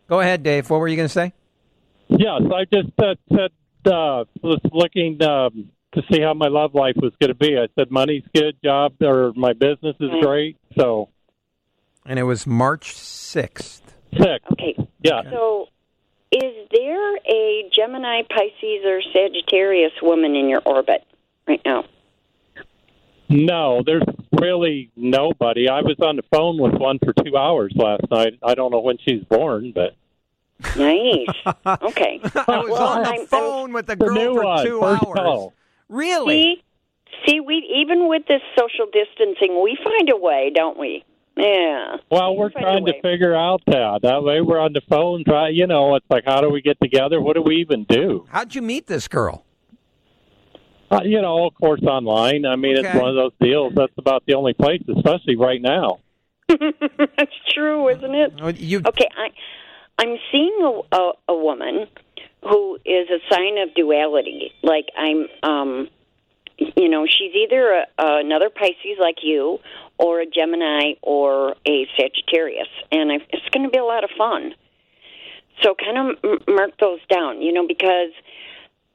Go 0.08 0.20
ahead, 0.20 0.42
Dave. 0.42 0.68
What 0.70 0.80
were 0.80 0.88
you 0.88 0.96
going 0.96 1.08
to 1.08 1.12
say? 1.12 1.32
Yes, 2.08 2.42
I 2.54 2.64
just 2.72 2.90
uh, 2.98 3.14
said 3.32 3.50
uh, 3.92 4.24
was 4.42 4.60
looking 4.72 5.20
um, 5.22 5.70
to 5.92 6.02
see 6.12 6.20
how 6.20 6.34
my 6.34 6.46
love 6.48 6.74
life 6.74 6.94
was 6.96 7.12
going 7.20 7.28
to 7.30 7.34
be. 7.34 7.58
I 7.58 7.66
said 7.76 7.90
money's 7.90 8.22
good, 8.34 8.56
job 8.62 8.94
or 9.02 9.32
my 9.34 9.52
business 9.54 9.96
is 9.98 10.10
Mm. 10.10 10.20
great. 10.22 10.56
So 10.78 11.08
And 12.04 12.18
it 12.18 12.22
was 12.24 12.46
March 12.46 12.94
sixth. 12.94 13.82
six, 14.16 14.44
Okay. 14.52 14.76
yeah. 15.02 15.22
So, 15.30 15.68
is 16.30 16.54
there 16.70 17.16
a 17.16 17.68
Gemini, 17.72 18.22
Pisces, 18.28 18.84
or 18.84 19.02
Sagittarius 19.12 19.92
woman 20.02 20.36
in 20.36 20.48
your 20.48 20.62
orbit 20.64 21.02
right 21.48 21.60
now? 21.64 21.84
No, 23.28 23.82
there's 23.84 24.02
really 24.40 24.90
nobody. 24.96 25.68
I 25.68 25.80
was 25.82 25.96
on 26.00 26.16
the 26.16 26.22
phone 26.32 26.58
with 26.58 26.74
one 26.74 26.98
for 27.04 27.12
two 27.12 27.36
hours 27.36 27.72
last 27.74 28.02
night. 28.10 28.38
I 28.42 28.54
don't 28.54 28.70
know 28.70 28.80
when 28.80 28.98
she's 28.98 29.22
born, 29.24 29.72
but 29.74 29.94
Nice. 30.76 31.26
Okay. 31.82 32.20
I 32.22 32.58
was 32.58 32.70
Well, 32.70 32.82
on 32.82 33.02
the 33.02 33.08
I'm- 33.08 33.18
I'm- 33.18 33.26
phone 33.26 33.72
with 33.72 33.86
a 33.90 33.96
the 33.96 34.04
girl 34.06 34.14
new 34.14 34.34
for 34.34 34.44
one, 34.44 34.64
two 34.64 34.80
first 34.80 35.04
hours. 35.06 35.14
call. 35.14 35.52
Really? 35.88 36.62
See, 37.26 37.32
see, 37.32 37.40
we 37.40 37.56
even 37.82 38.08
with 38.08 38.22
this 38.26 38.42
social 38.58 38.86
distancing, 38.92 39.62
we 39.62 39.76
find 39.84 40.08
a 40.10 40.16
way, 40.16 40.50
don't 40.54 40.78
we? 40.78 41.04
Yeah. 41.36 41.96
Well, 42.10 42.34
we're 42.36 42.50
Find 42.50 42.64
trying 42.64 42.86
to 42.86 43.00
figure 43.02 43.34
out 43.34 43.60
that. 43.66 44.00
That 44.02 44.22
way, 44.22 44.40
we're 44.40 44.58
on 44.58 44.72
the 44.72 44.80
phone. 44.88 45.22
Try, 45.24 45.50
you 45.50 45.66
know, 45.66 45.94
it's 45.96 46.06
like, 46.08 46.24
how 46.24 46.40
do 46.40 46.48
we 46.48 46.62
get 46.62 46.78
together? 46.80 47.20
What 47.20 47.36
do 47.36 47.42
we 47.42 47.56
even 47.56 47.84
do? 47.84 48.26
How'd 48.30 48.54
you 48.54 48.62
meet 48.62 48.86
this 48.86 49.06
girl? 49.08 49.44
Uh, 50.90 51.00
you 51.04 51.20
know, 51.20 51.46
of 51.46 51.54
course, 51.54 51.82
online. 51.82 52.46
I 52.46 52.56
mean, 52.56 52.78
Okay. 52.78 52.88
it's 52.88 52.96
one 52.98 53.08
of 53.10 53.16
those 53.16 53.32
deals. 53.40 53.74
That's 53.74 53.92
about 53.98 54.24
the 54.26 54.34
only 54.34 54.52
place, 54.54 54.82
especially 54.94 55.36
right 55.36 55.60
now. 55.60 55.98
That's 56.48 57.32
true, 57.52 57.88
isn't 57.88 58.14
it? 58.14 58.32
Oh, 58.40 58.48
You 58.48 58.82
Okay, 58.86 59.08
I 59.16 59.30
I'm 59.98 60.16
seeing 60.30 60.56
a, 60.62 60.96
a 60.96 61.12
a 61.28 61.34
woman 61.36 61.86
who 62.42 62.76
is 62.84 63.08
a 63.10 63.18
sign 63.34 63.58
of 63.58 63.74
duality. 63.74 64.52
Like 64.62 64.86
I'm 64.96 65.26
um 65.42 65.88
you 66.58 66.88
know, 66.88 67.04
she's 67.06 67.34
either 67.34 67.70
a, 67.70 67.86
a, 68.02 68.20
another 68.20 68.48
Pisces 68.48 68.98
like 68.98 69.16
you 69.22 69.58
or 69.98 70.20
a 70.20 70.26
Gemini 70.26 70.92
or 71.02 71.54
a 71.66 71.86
Sagittarius 71.98 72.68
and 72.92 73.10
I, 73.12 73.16
it's 73.30 73.48
going 73.52 73.64
to 73.64 73.70
be 73.70 73.78
a 73.78 73.84
lot 73.84 74.04
of 74.04 74.10
fun. 74.16 74.54
So 75.62 75.74
kind 75.74 75.98
of 75.98 76.16
m- 76.24 76.54
mark 76.54 76.70
those 76.78 77.00
down, 77.10 77.42
you 77.42 77.52
know, 77.52 77.66
because 77.66 78.12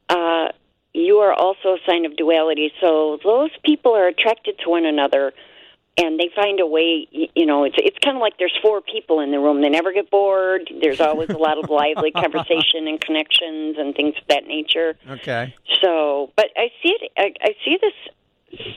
uh 0.10 0.48
you 0.94 1.18
are 1.18 1.34
also 1.34 1.70
a 1.70 1.78
sign 1.88 2.06
of 2.06 2.16
duality. 2.18 2.72
So 2.82 3.20
those 3.24 3.52
people 3.64 3.96
are 3.96 4.08
attracted 4.08 4.60
to 4.60 4.70
one 4.70 4.86
another 4.86 5.34
and 5.98 6.20
they 6.20 6.30
find 6.36 6.60
a 6.60 6.66
way 6.66 7.08
you 7.12 7.46
know 7.46 7.64
it's 7.64 7.76
it's 7.78 7.98
kind 8.00 8.16
of 8.16 8.22
like 8.22 8.38
there's 8.38 8.58
four 8.62 8.82
people 8.82 9.20
in 9.20 9.32
the 9.32 9.40
room 9.40 9.62
they 9.62 9.70
never 9.70 9.92
get 9.92 10.10
bored 10.10 10.70
there's 10.82 11.02
always 11.02 11.30
a 11.30 11.38
lot 11.38 11.58
of 11.62 11.70
lively 11.70 12.12
conversation 12.24 12.88
and 12.88 13.02
connections 13.02 13.76
and 13.78 13.96
things 13.96 14.16
of 14.18 14.28
that 14.28 14.46
nature 14.48 14.96
okay? 15.10 15.54
so 15.82 16.32
but 16.36 16.48
i 16.56 16.70
see 16.82 16.96
it 17.00 17.12
i, 17.18 17.34
I 17.42 17.56
see 17.66 17.78
this 17.82 17.94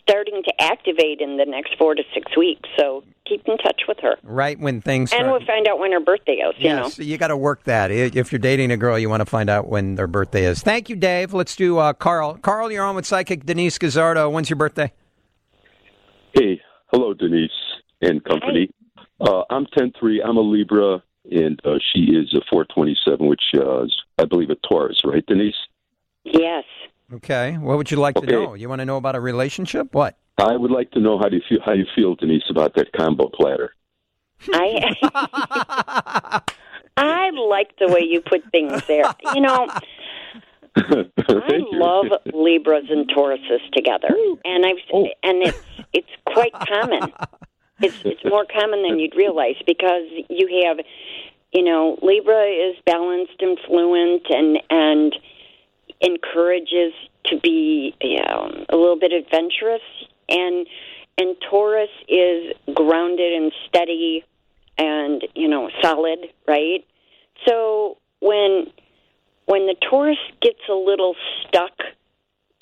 starting 0.03 0.43
to 0.45 0.53
activate 0.63 1.21
in 1.21 1.37
the 1.37 1.45
next 1.47 1.77
four 1.79 1.95
to 1.95 2.03
six 2.15 2.37
weeks 2.37 2.69
so 2.79 3.03
keep 3.27 3.43
in 3.47 3.57
touch 3.59 3.83
with 3.89 3.99
her 4.01 4.17
Right 4.23 4.59
when 4.59 4.81
things 4.81 5.11
start. 5.11 5.23
and 5.23 5.33
we'll 5.33 5.45
find 5.47 5.67
out 5.67 5.79
when 5.79 5.93
her 5.93 6.01
birthday 6.01 6.35
is 6.35 6.55
you 6.59 6.69
know 6.71 6.85
Yes, 6.85 6.99
you 6.99 7.17
got 7.19 7.29
to 7.29 7.37
work 7.37 7.65
that. 7.65 7.91
If 7.91 8.33
you're 8.33 8.39
dating 8.39 8.71
a 8.71 8.77
girl, 8.77 8.99
you 8.99 9.09
want 9.09 9.21
to 9.21 9.27
find 9.27 9.49
out 9.49 9.69
when 9.69 9.95
their 9.95 10.07
birthday 10.07 10.45
is. 10.45 10.63
Thank 10.63 10.89
you, 10.89 10.97
Dave. 10.97 11.33
Let's 11.33 11.57
do 11.57 11.79
uh, 11.79 11.93
Carl. 11.93 12.35
Carl, 12.35 12.71
you're 12.71 12.85
on 12.85 12.95
with 12.97 13.07
psychic 13.07 13.45
Denise 13.47 13.79
Guzzardo. 13.79 14.29
When's 14.31 14.51
your 14.51 14.57
birthday? 14.57 14.93
Hey, 16.33 16.61
hello, 16.93 17.15
Denise 17.15 17.51
and 18.03 18.23
company. 18.25 18.71
Uh, 19.21 19.43
I'm 19.51 19.67
10-3. 19.67 20.19
I'm 20.25 20.37
a 20.37 20.41
Libra, 20.41 21.03
and 21.31 21.59
uh, 21.65 21.79
she 21.95 22.01
is 22.13 22.35
a 22.35 22.41
427, 22.51 23.27
which 23.27 23.43
uh, 23.55 23.85
is, 23.85 23.95
I 24.19 24.25
believe, 24.25 24.51
a 24.51 24.57
Taurus, 24.69 25.01
right, 25.05 25.25
Denise? 25.27 25.55
yes 26.25 26.65
Okay. 27.13 27.57
What 27.59 27.77
would 27.77 27.91
you 27.91 27.99
like 27.99 28.15
to 28.17 28.27
know? 28.27 28.55
You 28.55 28.69
want 28.69 28.81
to 28.81 28.85
know 28.87 28.97
about 28.97 29.15
a 29.15 29.21
relationship? 29.21 29.95
What? 29.95 30.17
I 30.39 30.57
would 30.57 30.71
like 30.71 30.91
to 30.93 31.01
know 31.01 31.19
how 31.19 31.29
do 31.29 31.37
you 31.37 31.43
feel, 31.49 31.59
how 31.65 31.73
you 31.73 31.87
feel, 31.95 32.15
Denise, 32.17 32.43
about 32.51 32.75
that 32.75 32.93
combo 32.93 33.29
platter. 33.29 33.75
i 34.53 36.41
i 36.97 37.31
like 37.31 37.77
the 37.79 37.89
way 37.89 38.01
you 38.03 38.21
put 38.21 38.43
things 38.51 38.85
there 38.87 39.05
you 39.35 39.41
know 39.41 39.69
I 40.77 41.05
Thank 41.49 41.71
you. 41.71 41.79
love 41.79 42.07
Libras 42.33 42.87
and 42.91 43.09
Tauruses 43.09 43.61
together, 43.73 44.09
and 44.45 44.67
I've 44.67 44.77
Oh. 44.93 45.07
and 45.23 45.41
it's 45.45 45.63
it's 45.93 46.09
quite 46.27 46.53
common. 46.53 47.13
It's 47.81 47.97
it's 48.05 48.25
more 48.25 48.45
common 48.45 48.83
than 48.83 48.99
you'd 48.99 49.15
realize 49.15 49.55
because 49.69 50.03
you 50.29 50.65
have, 50.67 50.79
you 51.53 51.63
know, 51.63 51.97
Libra 52.03 52.43
is 52.47 52.75
balanced 52.87 53.41
and 53.41 53.57
fluent 53.69 54.27
and 54.31 54.61
and 54.69 55.15
encourages 56.01 56.93
to 57.27 57.39
be 57.41 57.95
um, 58.29 58.67
a 58.69 58.77
little 58.77 58.99
bit 58.99 59.13
adventurous, 59.13 59.83
and 60.29 60.67
and 61.17 61.37
Taurus 61.49 61.91
is 62.09 62.53
grounded 62.75 63.33
and 63.33 63.53
steady 63.69 64.25
and 64.79 65.27
you 65.35 65.49
know 65.49 65.71
solid, 65.83 66.19
right? 66.47 66.85
So 67.47 67.99
when 68.21 68.67
when 69.47 69.67
the 69.67 69.77
Taurus 69.89 70.19
gets 70.41 70.61
a 70.69 70.75
little 70.75 71.15
stuck, 71.43 71.77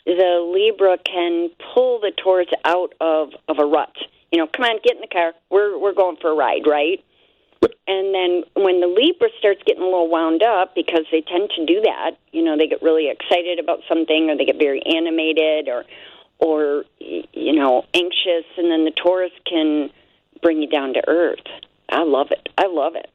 the 0.04 0.52
Libra 0.52 0.98
can 0.98 1.50
pull 1.74 2.00
the 2.00 2.12
Taurus 2.22 2.48
out 2.64 2.94
of 3.00 3.30
of 3.48 3.58
a 3.58 3.64
rut. 3.64 3.94
You 4.30 4.38
know, 4.38 4.46
come 4.46 4.64
on, 4.64 4.78
get 4.82 4.96
in 4.96 5.00
the 5.00 5.06
car. 5.06 5.32
We're 5.50 5.78
we're 5.78 5.94
going 5.94 6.16
for 6.20 6.30
a 6.30 6.34
ride, 6.34 6.66
right? 6.66 7.02
And 7.86 8.14
then 8.14 8.44
when 8.54 8.80
the 8.80 8.86
Libra 8.86 9.28
starts 9.38 9.60
getting 9.66 9.82
a 9.82 9.86
little 9.86 10.08
wound 10.08 10.42
up, 10.42 10.74
because 10.74 11.04
they 11.10 11.20
tend 11.20 11.50
to 11.56 11.66
do 11.66 11.80
that, 11.82 12.12
you 12.32 12.42
know, 12.42 12.56
they 12.56 12.66
get 12.66 12.82
really 12.82 13.10
excited 13.10 13.58
about 13.58 13.80
something, 13.88 14.30
or 14.30 14.36
they 14.36 14.44
get 14.44 14.58
very 14.58 14.82
animated, 14.82 15.68
or 15.68 15.84
or 16.38 16.84
you 16.98 17.52
know, 17.52 17.84
anxious, 17.94 18.46
and 18.56 18.70
then 18.70 18.84
the 18.84 18.90
Taurus 18.90 19.32
can 19.46 19.90
bring 20.42 20.60
you 20.60 20.68
down 20.68 20.94
to 20.94 21.02
earth. 21.08 21.46
I 21.88 22.02
love 22.04 22.28
it. 22.30 22.48
I 22.58 22.66
love 22.66 22.94
it. 22.96 23.10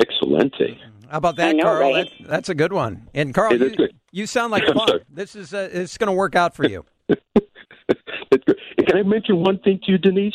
Excelente. 0.00 0.78
How 1.08 1.18
about 1.18 1.36
that, 1.36 1.50
I 1.50 1.52
know, 1.52 1.64
Carl? 1.64 1.92
right? 1.92 2.10
That, 2.20 2.28
that's 2.28 2.48
a 2.48 2.54
good 2.54 2.72
one. 2.72 3.08
And 3.14 3.32
Carl, 3.32 3.56
Hey, 3.56 3.74
you, 3.78 3.88
you 4.10 4.26
sound 4.26 4.50
like 4.50 4.64
fun. 4.74 5.00
This 5.08 5.36
is 5.36 5.54
uh, 5.54 5.68
it's 5.72 5.96
going 5.96 6.08
to 6.08 6.12
work 6.12 6.34
out 6.34 6.54
for 6.54 6.66
you. 6.66 6.84
Can 7.08 8.96
I 8.96 9.02
mention 9.02 9.36
one 9.36 9.58
thing 9.58 9.80
to 9.84 9.92
you, 9.92 9.98
Denise? 9.98 10.34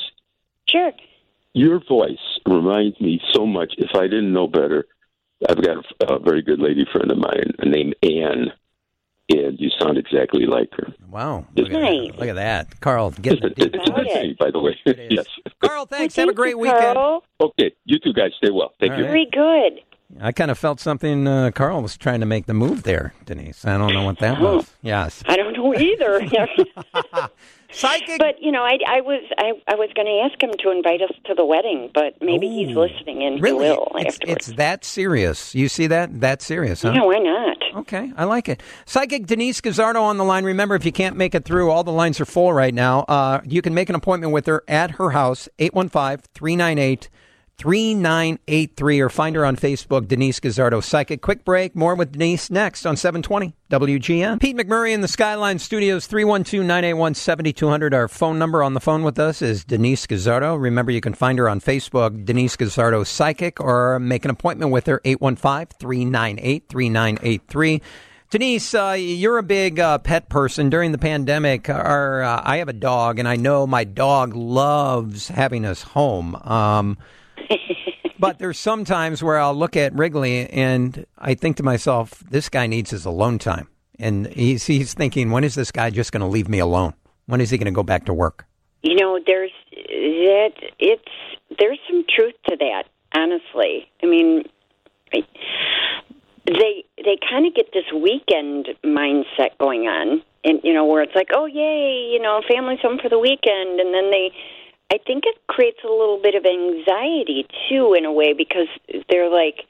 Sure. 0.69 0.91
Your 1.53 1.81
voice 1.87 2.17
reminds 2.45 2.99
me 3.01 3.21
so 3.33 3.45
much. 3.45 3.73
If 3.77 3.95
I 3.95 4.03
didn't 4.03 4.31
know 4.33 4.47
better, 4.47 4.85
I've 5.49 5.61
got 5.61 5.77
a, 6.01 6.13
a 6.13 6.19
very 6.19 6.41
good 6.41 6.59
lady 6.59 6.85
friend 6.91 7.11
of 7.11 7.17
mine 7.17 7.51
named 7.63 7.95
Anne, 8.03 8.51
and 9.29 9.59
you 9.59 9.69
sound 9.79 9.97
exactly 9.97 10.45
like 10.45 10.69
her. 10.73 10.93
Wow. 11.09 11.45
Look 11.55 11.67
at, 11.67 11.73
Nice. 11.73 12.11
that. 12.11 12.19
Look 12.19 12.29
at 12.29 12.35
that. 12.35 12.79
Carl, 12.79 13.11
get 13.11 13.33
It's 13.33 13.41
the 13.41 13.47
it's 13.57 13.87
a 13.87 13.91
Got 13.91 13.95
good 13.97 14.07
thing, 14.07 14.35
by 14.39 14.51
the 14.51 14.59
way. 14.59 14.77
Yes. 15.09 15.25
Carl, 15.61 15.85
thanks. 15.85 16.15
Well, 16.15 16.27
Have 16.27 16.33
a 16.33 16.35
great 16.35 16.51
you, 16.51 16.59
weekend. 16.59 16.93
Carl. 16.95 17.23
Okay. 17.39 17.71
You 17.85 17.99
two 17.99 18.13
guys 18.13 18.31
stay 18.37 18.49
well. 18.51 18.73
Thank 18.79 18.93
All 18.93 18.99
you. 18.99 19.05
right. 19.05 19.09
Very 19.11 19.27
good. 19.31 19.81
I 20.19 20.31
kind 20.31 20.51
of 20.51 20.57
felt 20.57 20.79
something. 20.79 21.27
Uh, 21.27 21.51
Carl 21.51 21.81
was 21.81 21.97
trying 21.97 22.19
to 22.19 22.25
make 22.25 22.45
the 22.45 22.53
move 22.53 22.83
there, 22.83 23.13
Denise. 23.25 23.65
I 23.65 23.77
don't 23.77 23.93
know 23.93 24.03
what 24.03 24.19
that 24.19 24.41
was. 24.41 24.69
Yes. 24.81 25.23
I 25.25 25.35
don't 25.37 25.53
know 25.53 25.75
either. 25.75 26.21
Psychic. 27.73 28.19
but 28.19 28.41
you 28.41 28.51
know, 28.51 28.63
I, 28.63 28.77
I 28.85 29.01
was 29.01 29.23
I, 29.37 29.53
I 29.67 29.75
was 29.75 29.89
going 29.95 30.07
to 30.07 30.29
ask 30.29 30.41
him 30.41 30.51
to 30.59 30.71
invite 30.71 31.01
us 31.01 31.11
to 31.25 31.33
the 31.33 31.45
wedding, 31.45 31.89
but 31.93 32.21
maybe 32.21 32.49
he's 32.49 32.75
listening 32.75 33.23
and 33.23 33.41
really? 33.41 33.65
he 33.65 33.71
will 33.71 33.91
it's, 33.95 34.15
afterwards. 34.15 34.47
it's 34.49 34.57
that 34.57 34.83
serious. 34.83 35.55
You 35.55 35.69
see 35.69 35.87
that? 35.87 36.19
That 36.19 36.41
serious, 36.41 36.81
huh? 36.81 36.91
yeah, 36.93 37.03
why 37.03 37.19
not? 37.19 37.57
Okay, 37.81 38.11
I 38.17 38.25
like 38.25 38.49
it. 38.49 38.61
Psychic 38.85 39.25
Denise 39.25 39.61
Guzzardo 39.61 40.03
on 40.03 40.17
the 40.17 40.25
line. 40.25 40.43
Remember, 40.43 40.75
if 40.75 40.85
you 40.85 40.91
can't 40.91 41.15
make 41.15 41.33
it 41.33 41.45
through, 41.45 41.71
all 41.71 41.85
the 41.85 41.91
lines 41.91 42.19
are 42.19 42.25
full 42.25 42.51
right 42.51 42.73
now. 42.73 43.01
Uh, 43.07 43.39
you 43.45 43.61
can 43.61 43.73
make 43.73 43.87
an 43.87 43.95
appointment 43.95 44.33
with 44.33 44.45
her 44.47 44.63
at 44.67 44.91
her 44.91 45.11
house, 45.11 45.47
815 45.59 46.25
398 46.33 47.09
3983, 47.61 48.99
or 49.01 49.09
find 49.09 49.35
her 49.35 49.45
on 49.45 49.55
Facebook, 49.55 50.07
Denise 50.07 50.39
Guzzardo 50.39 50.81
Psychic. 50.81 51.21
Quick 51.21 51.45
break. 51.45 51.75
More 51.75 51.93
with 51.93 52.13
Denise 52.13 52.49
next 52.49 52.87
on 52.87 52.97
720 52.97 53.53
WGN. 53.69 54.39
Pete 54.41 54.57
McMurray 54.57 54.93
in 54.93 55.01
the 55.01 55.07
Skyline 55.07 55.59
Studios, 55.59 56.07
312 56.07 56.65
981 56.65 57.13
7200. 57.13 57.93
Our 57.93 58.07
phone 58.07 58.39
number 58.39 58.63
on 58.63 58.73
the 58.73 58.79
phone 58.79 59.03
with 59.03 59.19
us 59.19 59.43
is 59.43 59.63
Denise 59.63 60.07
Guzzardo. 60.07 60.55
Remember, 60.55 60.91
you 60.91 61.01
can 61.01 61.13
find 61.13 61.37
her 61.37 61.47
on 61.47 61.61
Facebook, 61.61 62.25
Denise 62.25 62.55
Guzzardo 62.55 63.03
Psychic, 63.03 63.61
or 63.61 63.99
make 63.99 64.25
an 64.25 64.31
appointment 64.31 64.71
with 64.71 64.87
her, 64.87 64.99
815 65.05 65.77
398 65.77 66.67
3983. 66.67 67.81
Denise, 68.31 68.73
uh, 68.73 68.95
you're 68.97 69.37
a 69.37 69.43
big 69.43 69.79
uh, 69.79 69.99
pet 69.99 70.29
person. 70.29 70.71
During 70.71 70.93
the 70.93 70.97
pandemic, 70.97 71.69
our, 71.69 72.23
uh, 72.23 72.41
I 72.43 72.57
have 72.57 72.69
a 72.69 72.73
dog, 72.73 73.19
and 73.19 73.27
I 73.27 73.35
know 73.35 73.67
my 73.67 73.83
dog 73.83 74.33
loves 74.33 75.27
having 75.27 75.63
us 75.63 75.83
home. 75.83 76.35
Um, 76.37 76.97
but 78.19 78.39
there's 78.39 78.59
some 78.59 78.85
times 78.85 79.23
where 79.23 79.39
I'll 79.39 79.55
look 79.55 79.75
at 79.75 79.93
Wrigley 79.93 80.49
and 80.49 81.05
I 81.17 81.33
think 81.33 81.57
to 81.57 81.63
myself, 81.63 82.19
this 82.29 82.49
guy 82.49 82.67
needs 82.67 82.91
his 82.91 83.05
alone 83.05 83.39
time. 83.39 83.67
And 83.99 84.27
he's, 84.27 84.65
he's 84.65 84.93
thinking, 84.93 85.31
when 85.31 85.43
is 85.43 85.55
this 85.55 85.71
guy 85.71 85.89
just 85.89 86.11
going 86.11 86.21
to 86.21 86.27
leave 86.27 86.49
me 86.49 86.59
alone? 86.59 86.93
When 87.27 87.39
is 87.39 87.49
he 87.49 87.57
going 87.57 87.65
to 87.65 87.71
go 87.71 87.83
back 87.83 88.05
to 88.05 88.13
work? 88.13 88.45
You 88.81 88.95
know, 88.95 89.19
there's 89.25 89.51
that 89.71 90.53
it's 90.79 91.03
there's 91.59 91.79
some 91.87 92.03
truth 92.09 92.33
to 92.49 92.55
that. 92.57 92.85
Honestly, 93.13 93.87
I 94.01 94.05
mean, 94.07 94.43
they 95.11 96.83
they 96.97 97.17
kind 97.29 97.45
of 97.45 97.53
get 97.53 97.71
this 97.73 97.85
weekend 97.93 98.69
mindset 98.83 99.57
going 99.59 99.81
on, 99.81 100.23
and 100.43 100.59
you 100.63 100.73
know, 100.73 100.85
where 100.85 101.03
it's 101.03 101.15
like, 101.15 101.29
oh 101.33 101.45
yay, 101.45 102.09
you 102.11 102.19
know, 102.19 102.41
family's 102.49 102.79
home 102.81 102.99
for 103.01 103.09
the 103.09 103.19
weekend, 103.19 103.79
and 103.79 103.93
then 103.93 104.09
they. 104.11 104.31
I 104.91 104.97
think 105.07 105.23
it 105.25 105.37
creates 105.47 105.79
a 105.85 105.87
little 105.87 106.19
bit 106.21 106.35
of 106.35 106.45
anxiety 106.45 107.47
too, 107.69 107.93
in 107.97 108.03
a 108.03 108.11
way, 108.11 108.33
because 108.33 108.67
they're 109.09 109.29
like, 109.29 109.61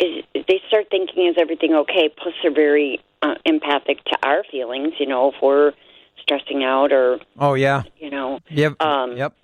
is, 0.00 0.24
they 0.34 0.60
start 0.66 0.86
thinking, 0.90 1.28
is 1.28 1.36
everything 1.38 1.72
okay? 1.74 2.08
Plus, 2.20 2.34
they're 2.42 2.52
very 2.52 3.00
uh, 3.22 3.36
empathic 3.44 4.02
to 4.06 4.18
our 4.24 4.42
feelings. 4.50 4.94
You 4.98 5.06
know, 5.06 5.30
if 5.30 5.36
we're 5.40 5.72
stressing 6.20 6.64
out 6.64 6.92
or 6.92 7.20
Oh, 7.38 7.54
yeah. 7.54 7.84
you 7.98 8.10
know, 8.10 8.40
Yep. 8.50 8.82
Um, 8.82 9.16
yep. 9.16 9.34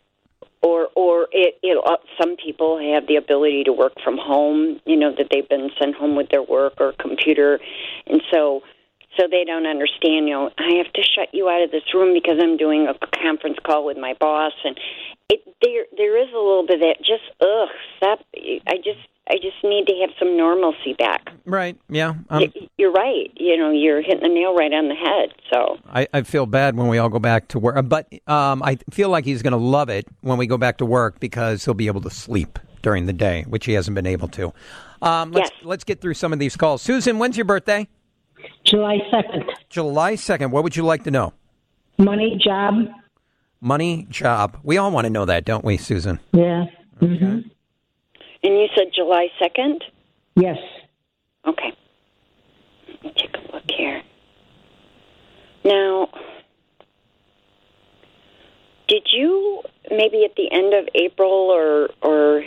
or 0.61 0.89
or 0.97 1.29
it, 1.31 1.55
it 1.63 1.79
uh, 1.87 1.97
some 2.21 2.37
people 2.37 2.79
have 2.93 3.07
the 3.07 3.17
ability 3.17 3.63
to 3.65 3.73
work 3.73 3.93
from 4.03 4.19
home. 4.19 4.81
You 4.87 4.97
know 4.97 5.15
that 5.17 5.29
they've 5.31 5.49
been 5.49 5.71
sent 5.79 5.95
home 5.95 6.17
with 6.17 6.31
their 6.31 6.43
work 6.43 6.75
or 6.81 6.93
computer, 6.99 7.61
and 8.09 8.21
so 8.33 8.63
so 9.17 9.27
they 9.31 9.45
don't 9.45 9.67
understand. 9.67 10.29
You 10.29 10.35
know, 10.35 10.51
I 10.59 10.77
have 10.83 10.93
to 10.93 11.03
shut 11.03 11.29
you 11.33 11.49
out 11.49 11.63
of 11.63 11.71
this 11.71 11.83
room 11.95 12.15
because 12.15 12.39
I'm 12.43 12.57
doing 12.57 12.89
a 12.89 12.95
conference 13.23 13.59
call 13.65 13.85
with 13.85 13.97
my 13.99 14.15
boss, 14.21 14.53
and 14.65 14.79
it 15.29 15.41
there 15.63 15.85
there 15.97 16.17
is 16.23 16.29
a 16.33 16.39
little 16.39 16.67
bit 16.67 16.77
of 16.77 16.81
that. 16.81 16.99
Just 16.99 17.25
ugh, 17.41 17.69
stop. 17.97 18.21
I 18.35 18.77
just 18.77 19.01
I 19.29 19.35
just 19.35 19.63
need 19.63 19.87
to 19.87 19.95
have 20.01 20.11
some 20.19 20.37
normalcy 20.37 20.95
back. 20.99 21.31
Right. 21.45 21.77
Yeah. 21.89 22.15
Um, 22.31 22.53
You're 22.79 22.91
right. 22.91 23.31
You 23.37 23.57
know, 23.57 23.71
you're 23.71 24.03
hitting 24.03 24.23
the 24.23 24.29
nail 24.29 24.57
right 24.57 24.73
on 24.73 24.89
the 24.89 24.95
head. 24.95 25.29
So 25.53 25.79
I, 25.89 26.09
I 26.13 26.23
feel 26.23 26.47
bad 26.47 26.77
when 26.77 26.89
we 26.89 26.99
all 26.99 27.09
go 27.09 27.21
back 27.21 27.49
to 27.49 27.59
work, 27.61 27.77
but 27.89 28.09
um, 28.27 28.61
I 28.63 28.77
feel 28.91 29.09
like 29.09 29.25
he's 29.25 29.43
going 29.43 29.53
to 29.53 29.57
love 29.59 29.89
it 29.89 30.07
when 30.23 30.37
we 30.37 30.47
go 30.49 30.57
back 30.59 30.79
to 30.79 30.87
work 30.87 31.21
because 31.21 31.65
he'll 31.65 31.75
be 31.75 31.87
able 31.87 32.01
to 32.01 32.11
sleep 32.11 32.59
during 32.83 33.07
the 33.07 33.13
day, 33.13 33.45
which 33.47 33.67
he 33.67 33.75
hasn't 33.75 33.95
been 33.95 34.07
able 34.07 34.27
to. 34.29 34.53
Um, 35.03 35.31
let's 35.33 35.51
Yes. 35.55 35.65
let's 35.65 35.85
get 35.85 36.01
through 36.01 36.15
some 36.15 36.33
of 36.33 36.39
these 36.41 36.57
calls. 36.57 36.83
Susan, 36.83 37.19
when's 37.19 37.37
your 37.37 37.45
birthday? 37.47 37.87
July 38.65 38.99
2nd. 39.13 39.45
July 39.69 40.15
second. 40.15 40.51
What 40.53 40.63
would 40.65 40.77
you 40.77 40.85
like 40.85 41.05
to 41.05 41.11
know? 41.11 41.33
Money, 41.99 42.41
job. 42.43 42.75
Money, 43.61 44.07
job. 44.11 44.59
We 44.63 44.79
all 44.79 44.91
want 44.91 45.05
to 45.07 45.11
know 45.11 45.25
that, 45.27 45.45
don't 45.45 45.65
we, 45.65 45.77
Susan? 45.77 46.19
Yeah. 46.33 46.65
hmm 46.99 47.41
and 48.43 48.55
you 48.55 48.69
said 48.75 48.87
July 48.95 49.29
second. 49.39 49.85
Yes. 50.35 50.57
Okay. 51.47 51.73
Let 52.89 53.05
me 53.05 53.13
take 53.17 53.35
a 53.37 53.53
look 53.55 53.65
here. 53.77 54.03
Now, 55.65 56.09
did 58.89 59.07
you 59.13 59.63
maybe 59.91 60.25
at 60.25 60.37
the 60.37 60.51
end 60.51 60.73
of 60.75 60.89
April 60.95 61.31
or 61.31 61.91
or 62.03 62.43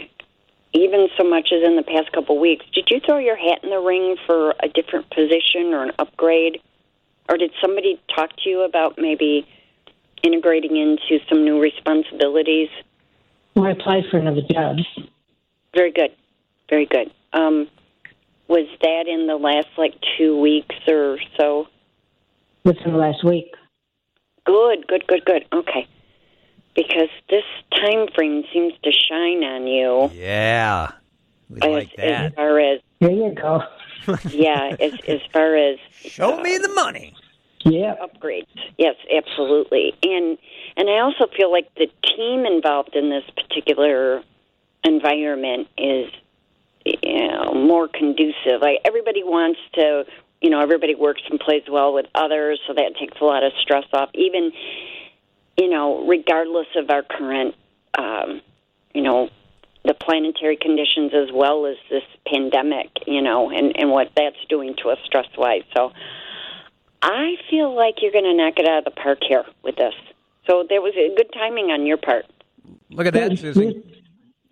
even 0.73 1.07
so 1.17 1.23
much 1.23 1.49
as 1.51 1.63
in 1.63 1.75
the 1.75 1.83
past 1.83 2.11
couple 2.11 2.39
weeks, 2.39 2.65
did 2.73 2.87
you 2.89 2.99
throw 3.05 3.17
your 3.17 3.35
hat 3.35 3.63
in 3.63 3.69
the 3.69 3.79
ring 3.79 4.15
for 4.25 4.53
a 4.61 4.67
different 4.67 5.09
position 5.09 5.73
or 5.73 5.83
an 5.83 5.91
upgrade? 5.99 6.61
Or 7.29 7.37
did 7.37 7.51
somebody 7.61 8.01
talk 8.13 8.35
to 8.43 8.49
you 8.49 8.61
about 8.63 8.95
maybe 8.97 9.47
integrating 10.23 10.75
into 10.75 11.23
some 11.29 11.45
new 11.45 11.61
responsibilities? 11.61 12.69
Well, 13.55 13.65
I 13.65 13.71
applied 13.71 14.03
for 14.09 14.17
another 14.17 14.41
job. 14.51 14.77
Very 15.75 15.91
good. 15.91 16.11
Very 16.69 16.85
good. 16.85 17.11
Um, 17.33 17.69
was 18.47 18.67
that 18.81 19.07
in 19.07 19.27
the 19.27 19.35
last 19.35 19.67
like 19.77 19.93
two 20.17 20.39
weeks 20.39 20.75
or 20.87 21.17
so? 21.37 21.67
within 22.63 22.93
the 22.93 22.97
last 22.97 23.23
week. 23.23 23.53
Good, 24.45 24.87
good, 24.87 25.05
good, 25.07 25.25
good. 25.25 25.45
Okay. 25.53 25.87
Because 26.75 27.09
this 27.29 27.43
time 27.83 28.07
frame 28.15 28.43
seems 28.53 28.73
to 28.83 28.91
shine 28.91 29.43
on 29.43 29.67
you 29.67 30.09
Yeah. 30.13 30.91
We 31.49 31.57
as, 31.61 31.71
like 31.71 31.99
as 31.99 32.33
far 32.33 32.59
as 32.59 32.79
There 32.99 33.11
you 33.11 33.33
go. 33.35 33.63
yeah, 34.29 34.75
as 34.79 34.93
as 35.07 35.21
far 35.31 35.55
as 35.55 35.77
Show 36.01 36.41
me 36.41 36.57
the 36.57 36.69
money. 36.69 37.15
Yeah. 37.65 37.95
upgrades. 38.01 38.47
Yes, 38.77 38.95
absolutely. 39.15 39.93
And 40.03 40.37
and 40.75 40.89
I 40.89 40.99
also 40.99 41.27
feel 41.35 41.51
like 41.51 41.73
the 41.75 41.87
team 42.15 42.45
involved 42.45 42.95
in 42.95 43.09
this 43.09 43.23
particular 43.35 44.21
environment 44.83 45.67
is 45.77 46.11
you 46.85 47.27
know, 47.27 47.53
more 47.53 47.87
conducive. 47.87 48.61
Like 48.61 48.79
everybody 48.85 49.23
wants 49.23 49.59
to, 49.75 50.05
you 50.41 50.49
know, 50.49 50.59
everybody 50.59 50.95
works 50.95 51.21
and 51.29 51.39
plays 51.39 51.63
well 51.69 51.93
with 51.93 52.07
others, 52.15 52.59
so 52.67 52.73
that 52.73 52.95
takes 52.99 53.19
a 53.21 53.23
lot 53.23 53.43
of 53.43 53.53
stress 53.61 53.85
off. 53.93 54.09
Even, 54.13 54.51
you 55.57 55.69
know, 55.69 56.05
regardless 56.05 56.67
of 56.75 56.89
our 56.89 57.03
current, 57.03 57.55
um, 57.97 58.41
you 58.93 59.01
know, 59.01 59.29
the 59.85 59.93
planetary 59.93 60.57
conditions 60.57 61.11
as 61.13 61.31
well 61.33 61.65
as 61.65 61.75
this 61.89 62.03
pandemic, 62.27 62.89
you 63.05 63.21
know, 63.21 63.49
and 63.49 63.77
and 63.77 63.89
what 63.89 64.11
that's 64.15 64.37
doing 64.49 64.75
to 64.83 64.89
us 64.89 64.99
stress 65.05 65.27
wise. 65.37 65.63
So. 65.75 65.91
I 67.05 67.35
feel 67.49 67.75
like 67.75 67.95
you're 68.01 68.13
going 68.13 68.23
to 68.23 68.33
knock 68.33 68.53
it 68.55 68.65
out 68.65 68.77
of 68.77 68.85
the 68.85 68.91
park 68.91 69.19
here 69.27 69.43
with 69.61 69.75
this. 69.75 69.93
So 70.47 70.65
there 70.69 70.81
was 70.81 70.93
a 70.95 71.13
good 71.17 71.29
timing 71.33 71.65
on 71.65 71.85
your 71.85 71.97
part. 71.97 72.25
Look 72.89 73.07
at 73.07 73.13
that, 73.13 73.37
Susan. 73.37 73.83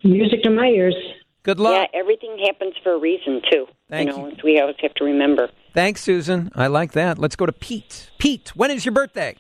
Music 0.04 0.44
to 0.44 0.50
my 0.50 0.68
ears. 0.68 0.96
Good 1.44 1.60
luck. 1.60 1.90
Yeah, 1.94 2.00
everything 2.00 2.38
happens 2.46 2.74
for 2.84 2.94
a 2.94 2.98
reason 3.00 3.42
too. 3.50 3.68
Thank 3.90 4.10
you 4.10 4.18
know, 4.18 4.28
you. 4.28 4.34
as 4.34 4.44
we 4.44 4.60
always 4.60 4.76
have 4.82 4.94
to 4.96 5.04
remember. 5.04 5.50
Thanks, 5.74 6.02
Susan. 6.02 6.52
I 6.54 6.68
like 6.68 6.92
that. 6.92 7.18
Let's 7.18 7.36
go 7.36 7.46
to 7.46 7.54
Pete. 7.54 8.12
Pete, 8.18 8.56
when 8.56 8.70
is 8.70 8.86
your 8.86 8.94
birthday? 8.94 9.38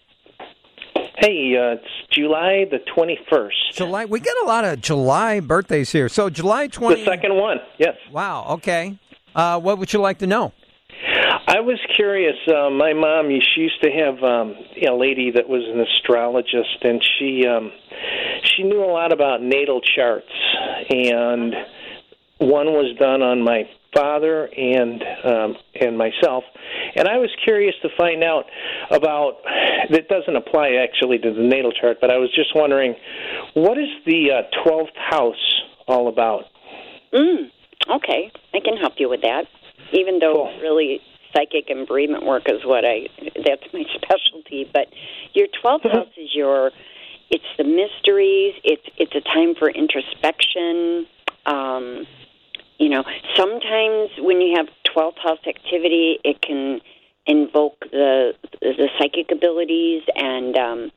Hey, 1.21 1.55
uh, 1.55 1.73
it's 1.75 1.85
July 2.11 2.65
the 2.71 2.79
21st. 2.97 3.73
July. 3.73 4.05
We 4.05 4.19
get 4.19 4.33
a 4.41 4.47
lot 4.47 4.65
of 4.65 4.81
July 4.81 5.39
birthdays 5.39 5.91
here. 5.91 6.09
So 6.09 6.31
July 6.31 6.65
20. 6.65 6.95
The 6.95 7.05
second 7.05 7.35
one, 7.35 7.57
yes. 7.77 7.93
Wow. 8.11 8.47
Okay. 8.53 8.97
Uh, 9.35 9.59
what 9.59 9.77
would 9.77 9.93
you 9.93 9.99
like 9.99 10.17
to 10.17 10.27
know? 10.27 10.51
I 11.47 11.59
was 11.59 11.79
curious. 11.95 12.35
Uh, 12.47 12.71
my 12.71 12.93
mom, 12.93 13.29
she 13.53 13.61
used 13.61 13.83
to 13.83 13.91
have 13.91 14.15
um, 14.23 14.55
a 14.81 14.95
lady 14.95 15.29
that 15.29 15.47
was 15.47 15.61
an 15.71 15.79
astrologist, 15.79 16.81
and 16.81 17.03
she 17.19 17.45
um, 17.45 17.71
she 18.43 18.63
knew 18.63 18.83
a 18.83 18.91
lot 18.91 19.13
about 19.13 19.43
natal 19.43 19.79
charts. 19.79 20.25
And 20.89 21.53
one 22.39 22.67
was 22.67 22.97
done 22.97 23.21
on 23.21 23.43
my 23.43 23.69
father 23.93 24.45
and 24.45 25.03
um, 25.23 25.55
and 25.79 25.97
myself. 25.99 26.43
And 26.95 27.07
I 27.07 27.17
was 27.17 27.29
curious 27.43 27.75
to 27.83 27.89
find 27.95 28.23
out 28.23 28.45
about. 28.89 29.37
That 29.89 30.07
doesn't 30.07 30.35
apply 30.35 30.73
actually 30.81 31.17
to 31.19 31.33
the 31.33 31.41
natal 31.41 31.71
chart, 31.71 31.97
but 31.99 32.11
I 32.11 32.17
was 32.17 32.29
just 32.33 32.55
wondering, 32.55 32.95
what 33.53 33.77
is 33.77 33.89
the 34.05 34.41
twelfth 34.63 34.95
house 34.95 35.61
all 35.87 36.07
about? 36.07 36.45
Mm, 37.13 37.49
okay, 37.95 38.31
I 38.53 38.59
can 38.59 38.77
help 38.77 38.93
you 38.97 39.09
with 39.09 39.21
that. 39.21 39.45
Even 39.93 40.19
though 40.19 40.49
Cool. 40.49 40.59
really 40.61 41.01
psychic 41.33 41.69
and 41.69 41.87
bereavement 41.87 42.25
work 42.25 42.43
is 42.47 42.63
what 42.65 42.85
I 42.85 43.07
that's 43.45 43.63
my 43.73 43.83
specialty, 43.95 44.69
but 44.71 44.87
your 45.33 45.47
12th 45.63 45.91
house 45.91 46.13
is 46.17 46.33
your 46.33 46.71
it's 47.29 47.45
the 47.57 47.63
mysteries, 47.63 48.55
it's 48.63 48.85
it's 48.97 49.15
a 49.15 49.21
time 49.21 49.55
for 49.55 49.69
introspection. 49.69 51.07
Um 51.45 52.05
you 52.77 52.89
know, 52.89 53.03
sometimes 53.35 54.09
when 54.17 54.41
you 54.41 54.55
have 54.57 54.67
12th 54.95 55.19
house 55.19 55.39
activity, 55.47 56.19
it 56.23 56.41
can 56.41 56.81
invoke 57.25 57.79
the 57.91 58.33
the 58.61 58.89
psychic 58.97 59.31
abilities 59.31 60.03
and 60.15 60.57
um 60.57 60.91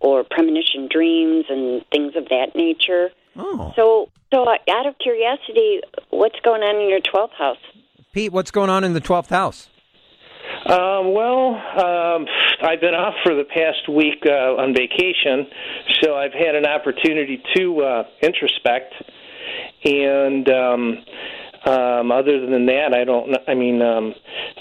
or 0.00 0.24
premonition 0.24 0.88
dreams 0.90 1.44
and 1.48 1.84
things 1.92 2.14
of 2.16 2.28
that 2.28 2.56
nature. 2.56 3.10
Oh, 3.36 3.72
So, 3.76 4.08
so 4.34 4.44
out 4.48 4.86
of 4.86 4.98
curiosity, 4.98 5.80
what's 6.10 6.38
going 6.40 6.62
on 6.62 6.82
in 6.82 6.88
your 6.88 7.00
twelfth 7.00 7.34
house? 7.38 7.56
Pete, 8.12 8.30
what's 8.32 8.50
going 8.50 8.68
on 8.68 8.84
in 8.84 8.92
the 8.92 9.00
12th 9.00 9.28
house? 9.28 9.68
Um, 10.66 11.14
well, 11.14 11.54
um, 11.54 12.26
I've 12.60 12.80
been 12.80 12.94
off 12.94 13.14
for 13.24 13.34
the 13.34 13.44
past 13.44 13.88
week 13.88 14.22
uh, 14.26 14.60
on 14.60 14.74
vacation, 14.74 15.46
so 16.02 16.14
I've 16.14 16.34
had 16.34 16.54
an 16.54 16.66
opportunity 16.66 17.42
to 17.56 17.80
uh, 17.80 18.04
introspect. 18.22 18.92
And 19.84 20.48
um, 20.50 20.98
um, 21.64 22.12
other 22.12 22.38
than 22.44 22.66
that, 22.66 22.92
I 22.92 23.04
don't. 23.04 23.34
I 23.48 23.54
mean, 23.54 23.80
um, 23.80 24.14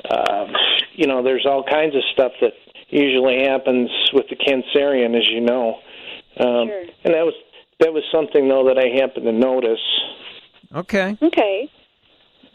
uh, 0.09 0.45
you 0.93 1.07
know, 1.07 1.23
there's 1.23 1.45
all 1.45 1.63
kinds 1.63 1.95
of 1.95 2.01
stuff 2.13 2.31
that 2.41 2.53
usually 2.89 3.43
happens 3.43 3.89
with 4.13 4.25
the 4.29 4.35
Cancerian, 4.35 5.17
as 5.17 5.29
you 5.29 5.41
know. 5.41 5.79
Um, 6.37 6.67
Sure. 6.67 6.83
And 7.03 7.13
that 7.13 7.25
was 7.25 7.33
that 7.79 7.93
was 7.93 8.03
something 8.11 8.47
though 8.47 8.65
that 8.67 8.77
I 8.77 8.89
happened 9.01 9.25
to 9.25 9.31
notice. 9.31 9.79
Okay. 10.73 11.17
Okay, 11.21 11.69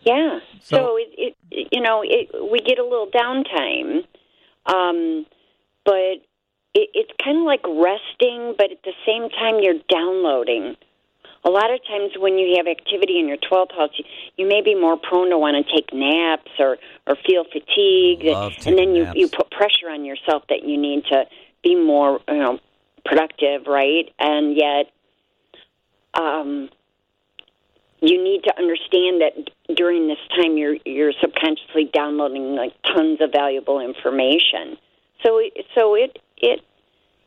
yeah. 0.04 0.38
So- 0.60 0.76
So, 0.76 0.96
it, 0.98 1.34
it, 1.50 1.68
you 1.72 1.80
know, 1.80 2.02
it, 2.04 2.28
we 2.50 2.60
get 2.60 2.78
a 2.78 2.82
little 2.84 3.08
downtime, 3.08 4.04
um, 4.66 5.26
but 5.84 6.22
it, 6.74 6.88
it's 6.94 7.10
kind 7.22 7.38
of 7.38 7.44
like 7.44 7.62
resting, 7.66 8.54
but 8.56 8.70
at 8.70 8.82
the 8.84 8.92
same 9.06 9.28
time, 9.30 9.60
you're 9.60 9.80
downloading. 9.90 10.76
A 11.46 11.50
lot 11.50 11.72
of 11.72 11.78
times, 11.86 12.10
when 12.18 12.38
you 12.38 12.56
have 12.56 12.66
activity 12.66 13.20
in 13.20 13.28
your 13.28 13.36
twelfth 13.36 13.70
house, 13.70 13.90
you, 13.96 14.04
you 14.36 14.48
may 14.48 14.62
be 14.62 14.74
more 14.74 14.96
prone 14.96 15.30
to 15.30 15.38
want 15.38 15.54
to 15.64 15.72
take 15.72 15.92
naps 15.92 16.50
or 16.58 16.76
or 17.06 17.14
feel 17.24 17.44
fatigued, 17.44 18.24
and 18.66 18.76
then 18.76 18.96
you 18.96 19.04
naps. 19.04 19.16
you 19.16 19.28
put 19.28 19.48
pressure 19.52 19.88
on 19.88 20.04
yourself 20.04 20.42
that 20.48 20.64
you 20.64 20.76
need 20.76 21.04
to 21.04 21.24
be 21.62 21.76
more, 21.76 22.20
you 22.28 22.38
know, 22.38 22.58
productive, 23.04 23.68
right? 23.68 24.12
And 24.18 24.56
yet, 24.56 24.90
um, 26.14 26.68
you 28.00 28.22
need 28.22 28.42
to 28.42 28.58
understand 28.58 29.20
that 29.20 29.32
during 29.76 30.08
this 30.08 30.18
time 30.34 30.58
you're 30.58 30.78
you're 30.84 31.12
subconsciously 31.20 31.90
downloading 31.94 32.56
like 32.56 32.72
tons 32.82 33.20
of 33.20 33.30
valuable 33.30 33.78
information. 33.78 34.76
So 35.24 35.38
it, 35.38 35.64
so 35.76 35.94
it 35.94 36.18
it 36.38 36.60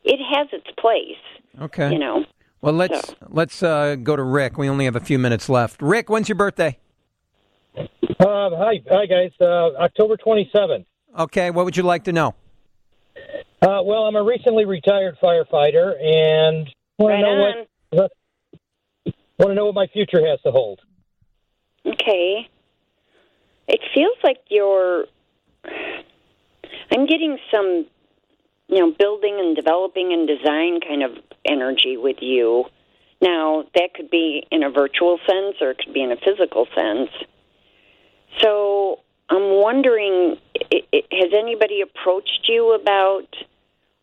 it 0.04 0.20
has 0.36 0.50
its 0.52 0.68
place, 0.78 1.24
Okay. 1.62 1.94
you 1.94 2.00
know. 2.00 2.26
Well, 2.62 2.74
let's 2.74 3.16
let's 3.28 3.64
uh, 3.64 3.96
go 3.96 4.16
to 4.16 4.24
Rick. 4.24 4.58
We 4.58 4.68
only 4.70 4.86
have 4.86 4.96
a 4.96 5.00
few 5.00 5.18
minutes 5.18 5.48
left. 5.50 5.82
Rick, 5.82 6.10
when's 6.10 6.28
your 6.28 6.36
birthday? 6.36 6.78
Uh, 7.78 7.86
hi, 8.20 8.82
hi 8.90 9.06
guys. 9.06 9.32
Uh, 9.40 9.76
October 9.78 10.18
27th. 10.18 10.86
Okay. 11.18 11.52
What 11.52 11.66
would 11.66 11.78
you 11.78 11.84
like 11.84 12.04
to 12.06 12.12
know? 12.12 12.36
Uh, 13.62 13.82
well, 13.84 14.04
I'm 14.04 14.16
a 14.16 14.24
recently 14.24 14.66
retired 14.66 15.18
firefighter, 15.22 16.02
and 16.02 16.70
want 16.98 17.14
Right 17.14 17.18
to 17.18 17.22
know 17.22 17.30
on. 17.30 17.66
what 17.92 18.12
want 19.38 19.52
to 19.52 19.56
know 19.56 19.66
what 19.66 19.76
my 19.76 19.88
future 19.88 20.26
has 20.28 20.42
to 20.42 20.52
hold. 20.52 20.82
Okay. 21.86 22.50
It 23.68 23.80
feels 23.94 24.18
like 24.24 24.40
you're. 24.50 25.06
I'm 26.92 27.06
getting 27.06 27.38
some, 27.52 27.86
you 28.70 28.80
know, 28.80 28.94
building 28.98 29.38
and 29.40 29.56
developing 29.56 30.14
and 30.14 30.28
design 30.28 30.80
kind 30.80 31.04
of 31.04 31.12
energy 31.46 31.98
with 31.98 32.18
you. 32.22 32.66
Now, 33.22 33.66
that 33.76 33.94
could 33.94 34.10
be 34.10 34.48
in 34.52 34.64
a 34.64 34.70
virtual 34.70 35.20
sense 35.28 35.58
or 35.60 35.72
it 35.72 35.80
could 35.80 35.94
be 35.94 36.04
in 36.04 36.12
a 36.12 36.18
physical 36.18 36.68
sense. 36.76 37.10
So, 38.40 39.00
I'm 39.30 39.62
wondering 39.62 40.38
has 41.12 41.32
anybody 41.34 41.82
approached 41.82 42.46
you 42.48 42.74
about, 42.74 43.28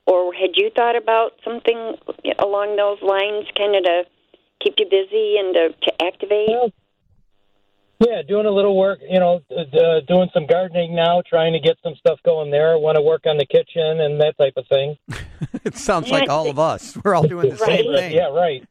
or 0.07 0.33
had 0.33 0.51
you 0.55 0.71
thought 0.75 0.97
about 0.97 1.33
something 1.45 1.95
along 2.39 2.77
those 2.77 3.01
lines, 3.03 3.47
kind 3.57 3.77
of 3.77 3.83
to 3.85 4.05
keep 4.61 4.75
you 4.79 4.87
busy 4.87 5.37
and 5.39 5.55
to, 5.55 5.69
to 5.83 6.05
activate? 6.05 6.49
Well, 6.49 6.73
yeah, 7.99 8.23
doing 8.23 8.47
a 8.47 8.51
little 8.51 8.77
work, 8.77 8.99
you 9.09 9.19
know, 9.19 9.41
uh, 9.51 9.77
uh, 9.77 10.01
doing 10.01 10.29
some 10.35 10.47
gardening 10.47 10.95
now, 10.95 11.23
trying 11.27 11.53
to 11.55 11.61
get 11.61 11.79
some 11.83 11.95
stuff 11.97 12.19
going 12.25 12.51
there. 12.51 12.79
Want 12.79 12.97
to 12.97 13.03
work 13.03 13.23
on 13.27 13.39
the 13.39 13.47
kitchen 13.47 14.01
and 14.01 14.21
that 14.21 14.37
type 14.39 14.55
of 14.57 14.67
thing. 14.69 14.97
It 15.65 15.77
sounds 15.77 16.11
like 16.11 16.31
all 16.31 16.49
of 16.49 16.59
us. 16.59 16.97
We're 17.03 17.15
all 17.15 17.27
doing 17.27 17.51
the 17.51 17.57
same 17.67 17.93
thing. 17.93 18.13
Yeah, 18.13 18.29
right. 18.29 18.67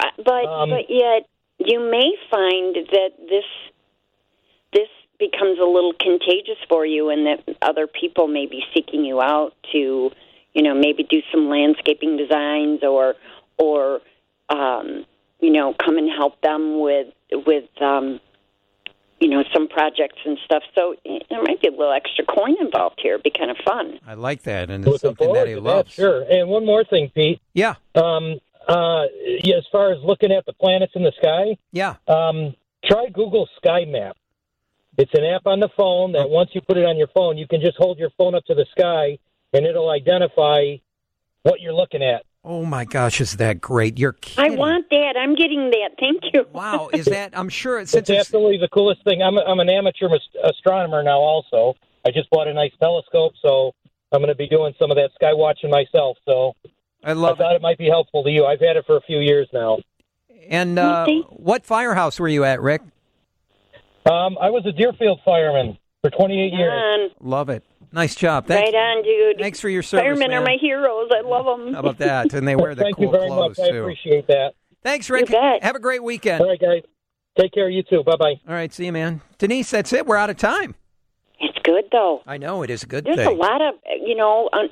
Uh, 0.00 0.06
but 0.24 0.44
Um, 0.46 0.70
but 0.70 0.88
yet 0.88 1.28
you 1.58 1.78
may 1.78 2.12
find 2.30 2.74
that 2.74 3.10
this 3.28 3.44
this 4.72 4.88
becomes 5.18 5.58
a 5.58 5.64
little 5.64 5.92
contagious 6.00 6.58
for 6.68 6.84
you, 6.84 7.10
and 7.10 7.26
that 7.26 7.56
other 7.62 7.86
people 7.86 8.26
may 8.26 8.46
be 8.46 8.64
seeking 8.74 9.04
you 9.04 9.20
out 9.20 9.54
to, 9.72 10.10
you 10.54 10.62
know, 10.62 10.74
maybe 10.74 11.04
do 11.04 11.22
some 11.30 11.48
landscaping 11.48 12.16
designs 12.16 12.82
or 12.82 13.14
or 13.58 14.00
um, 14.48 15.04
you 15.40 15.50
know 15.52 15.74
come 15.84 15.98
and 15.98 16.10
help 16.10 16.40
them 16.40 16.80
with 16.80 17.08
with 17.46 17.70
um, 17.80 18.20
you 19.20 19.28
know 19.28 19.42
some 19.52 19.68
projects 19.68 20.18
and 20.24 20.38
stuff. 20.44 20.62
So 20.74 20.94
there 21.04 21.42
might 21.42 21.60
be 21.60 21.68
a 21.68 21.70
little 21.70 21.92
extra 21.92 22.24
coin 22.24 22.56
involved 22.60 23.00
here. 23.02 23.14
It'd 23.14 23.24
be 23.24 23.30
kind 23.30 23.50
of 23.50 23.56
fun. 23.64 23.98
I 24.06 24.14
like 24.14 24.42
that, 24.42 24.70
and 24.70 24.84
it's 24.84 25.02
Looking 25.02 25.08
something 25.08 25.32
that 25.32 25.48
he 25.48 25.54
to 25.54 25.60
loves. 25.60 25.92
Sure. 25.92 26.22
And 26.28 26.48
one 26.48 26.66
more 26.66 26.84
thing, 26.84 27.10
Pete. 27.14 27.40
Yeah, 27.54 27.74
Um, 27.94 28.38
uh, 28.68 29.04
as 29.04 29.64
far 29.70 29.92
as 29.92 30.02
looking 30.02 30.32
at 30.32 30.44
the 30.44 30.52
planets 30.52 30.92
in 30.96 31.02
the 31.02 31.12
sky, 31.18 31.56
yeah. 31.72 31.94
um, 32.08 32.54
try 32.84 33.08
Google 33.12 33.48
Sky 33.56 33.84
Map. 33.86 34.16
It's 34.98 35.12
an 35.14 35.24
app 35.24 35.46
on 35.46 35.60
the 35.60 35.68
phone 35.76 36.12
that 36.12 36.28
once 36.28 36.50
you 36.54 36.60
put 36.62 36.76
it 36.76 36.84
on 36.84 36.96
your 36.96 37.08
phone, 37.08 37.36
you 37.36 37.46
can 37.46 37.60
just 37.60 37.76
hold 37.76 37.98
your 37.98 38.10
phone 38.16 38.34
up 38.34 38.44
to 38.46 38.54
the 38.54 38.66
sky 38.76 39.18
and 39.52 39.66
it'll 39.66 39.90
identify 39.90 40.76
what 41.42 41.60
you're 41.60 41.74
looking 41.74 42.02
at. 42.02 42.24
Oh 42.48 42.64
my 42.64 42.84
gosh, 42.84 43.20
is 43.20 43.38
that 43.38 43.60
great? 43.60 43.98
You're 43.98 44.12
kidding. 44.12 44.52
I 44.52 44.54
want 44.54 44.88
that. 44.90 45.16
I'm 45.18 45.34
getting 45.34 45.68
that. 45.70 45.90
Thank 45.98 46.32
you. 46.32 46.46
Wow, 46.52 46.90
is 46.92 47.06
that? 47.06 47.36
I'm 47.36 47.48
sure 47.48 47.80
it, 47.80 47.82
It's 47.82 47.90
since 47.90 48.08
it's 48.08 48.20
absolutely 48.20 48.58
the 48.58 48.68
coolest 48.68 49.02
thing. 49.02 49.20
I'm, 49.20 49.36
a, 49.36 49.40
I'm 49.40 49.58
an 49.58 49.68
amateur 49.68 50.06
ast- 50.14 50.36
astronomer 50.44 51.02
now, 51.02 51.18
also. 51.18 51.74
I 52.06 52.12
just 52.12 52.30
bought 52.30 52.46
a 52.46 52.54
nice 52.54 52.70
telescope, 52.80 53.32
so 53.42 53.74
I'm 54.12 54.20
going 54.20 54.28
to 54.28 54.36
be 54.36 54.46
doing 54.46 54.72
some 54.78 54.92
of 54.92 54.96
that 54.96 55.10
sky 55.16 55.32
watching 55.32 55.70
myself. 55.70 56.18
So 56.24 56.54
I 57.02 57.14
love. 57.14 57.40
I 57.40 57.42
thought 57.42 57.52
it. 57.54 57.56
it 57.56 57.62
might 57.62 57.78
be 57.78 57.88
helpful 57.88 58.22
to 58.22 58.30
you. 58.30 58.46
I've 58.46 58.60
had 58.60 58.76
it 58.76 58.86
for 58.86 58.96
a 58.96 59.00
few 59.00 59.18
years 59.18 59.48
now. 59.52 59.78
And 60.48 60.78
uh, 60.78 61.04
what 61.30 61.66
firehouse 61.66 62.20
were 62.20 62.28
you 62.28 62.44
at, 62.44 62.62
Rick? 62.62 62.82
Um, 64.08 64.38
I 64.40 64.50
was 64.50 64.64
a 64.66 64.72
Deerfield 64.72 65.18
fireman 65.24 65.76
for 66.00 66.10
28 66.10 66.52
years. 66.52 67.10
Love 67.20 67.48
it. 67.48 67.64
Nice 67.96 68.14
job. 68.14 68.46
Thanks. 68.46 68.70
Right 68.70 68.74
on, 68.78 69.02
dude. 69.02 69.38
Thanks 69.40 69.58
for 69.58 69.70
your 69.70 69.82
service, 69.82 70.04
Firemen 70.04 70.28
man. 70.28 70.42
are 70.42 70.44
my 70.44 70.58
heroes. 70.60 71.08
I 71.10 71.22
love 71.22 71.46
them. 71.46 71.72
How 71.72 71.80
about 71.80 71.96
that? 71.98 72.34
And 72.34 72.46
they 72.46 72.54
wear 72.54 72.74
the 72.74 72.82
Thank 72.84 72.96
cool 72.96 73.06
you 73.06 73.10
very 73.10 73.26
clothes 73.28 73.56
much. 73.58 73.66
I 73.68 73.70
too. 73.70 73.80
appreciate 73.80 74.26
that. 74.26 74.52
Thanks, 74.82 75.08
Rick. 75.08 75.30
You 75.30 75.34
bet. 75.34 75.62
Have 75.62 75.76
a 75.76 75.80
great 75.80 76.02
weekend. 76.02 76.42
All 76.42 76.48
right, 76.48 76.60
guys. 76.60 76.82
Take 77.40 77.52
care. 77.54 77.70
You 77.70 77.82
too. 77.82 78.04
Bye 78.04 78.16
bye. 78.16 78.34
All 78.46 78.54
right, 78.54 78.70
see 78.72 78.84
you, 78.84 78.92
man. 78.92 79.22
Denise, 79.38 79.70
that's 79.70 79.94
it. 79.94 80.06
We're 80.06 80.16
out 80.16 80.28
of 80.28 80.36
time. 80.36 80.74
It's 81.40 81.58
good 81.64 81.84
though. 81.90 82.22
I 82.26 82.36
know 82.36 82.62
it 82.62 82.68
is 82.70 82.82
a 82.82 82.86
good 82.86 83.04
thing. 83.04 83.16
There's 83.16 83.28
thing. 83.28 83.36
a 83.38 83.40
lot 83.40 83.62
of 83.62 83.74
you 84.06 84.14
know, 84.14 84.50
um, 84.52 84.68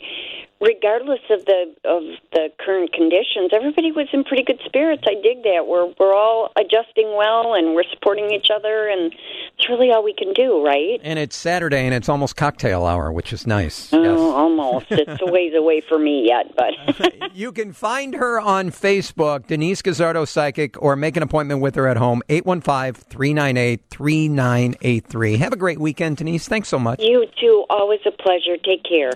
regardless 0.65 1.21
of 1.31 1.45
the 1.45 1.75
of 1.85 2.03
the 2.33 2.49
current 2.65 2.93
conditions, 2.93 3.51
everybody 3.53 3.93
was 3.93 4.09
in 4.13 4.25
pretty 4.25 4.43
good 4.43 4.61
spirits. 4.65 5.03
I 5.07 5.15
dig 5.23 5.43
that. 5.45 5.67
We're 5.67 5.93
we're 6.01 6.15
all 6.15 6.51
adjusting 6.57 7.15
well 7.17 7.55
and 7.55 7.75
we're 7.75 7.85
supporting 7.93 8.31
each 8.33 8.49
other, 8.55 8.89
and 8.89 9.13
it's 9.59 9.69
really 9.69 9.91
all 9.93 10.03
we 10.03 10.15
can 10.15 10.33
do, 10.33 10.65
right? 10.65 11.01
And 11.03 11.19
it's 11.19 11.37
Saturday, 11.37 11.85
and 11.85 11.95
it's 11.95 12.09
almost 12.09 12.37
cocktail 12.37 12.85
hour, 12.87 13.13
which 13.13 13.33
is 13.33 13.47
nice. 13.47 13.93
Oh, 13.93 14.03
Yes. 14.03 14.19
almost. 14.19 14.87
It's 14.91 15.21
a 15.23 15.31
ways 15.31 15.53
away 15.57 15.81
for 15.81 15.99
me 15.99 16.27
yet, 16.27 16.55
but 16.57 16.73
You 17.35 17.53
can 17.53 17.73
find 17.73 18.15
her 18.15 18.41
on 18.41 18.71
Facebook, 18.71 19.47
Denise 19.49 19.83
Guzzardo 19.83 20.25
Psychic, 20.25 20.81
or 20.83 20.95
make 20.97 21.17
an 21.17 21.23
appointment 21.23 21.61
with 21.61 21.75
her 21.75 21.87
at 21.89 21.97
home, 21.97 22.23
815 22.29 22.95
398 23.11 23.81
3983. 23.91 25.37
Have 25.39 25.53
a 25.53 25.57
great 25.57 25.79
weekend, 25.81 26.17
Denise. 26.19 26.47
Thanks 26.49 26.69
so 26.69 26.79
much. 26.79 27.01
you 27.01 27.27
too. 27.41 27.65
Always 27.71 28.01
a 28.07 28.11
pleasure. 28.13 28.57
Take 28.63 28.85
care. 28.85 29.11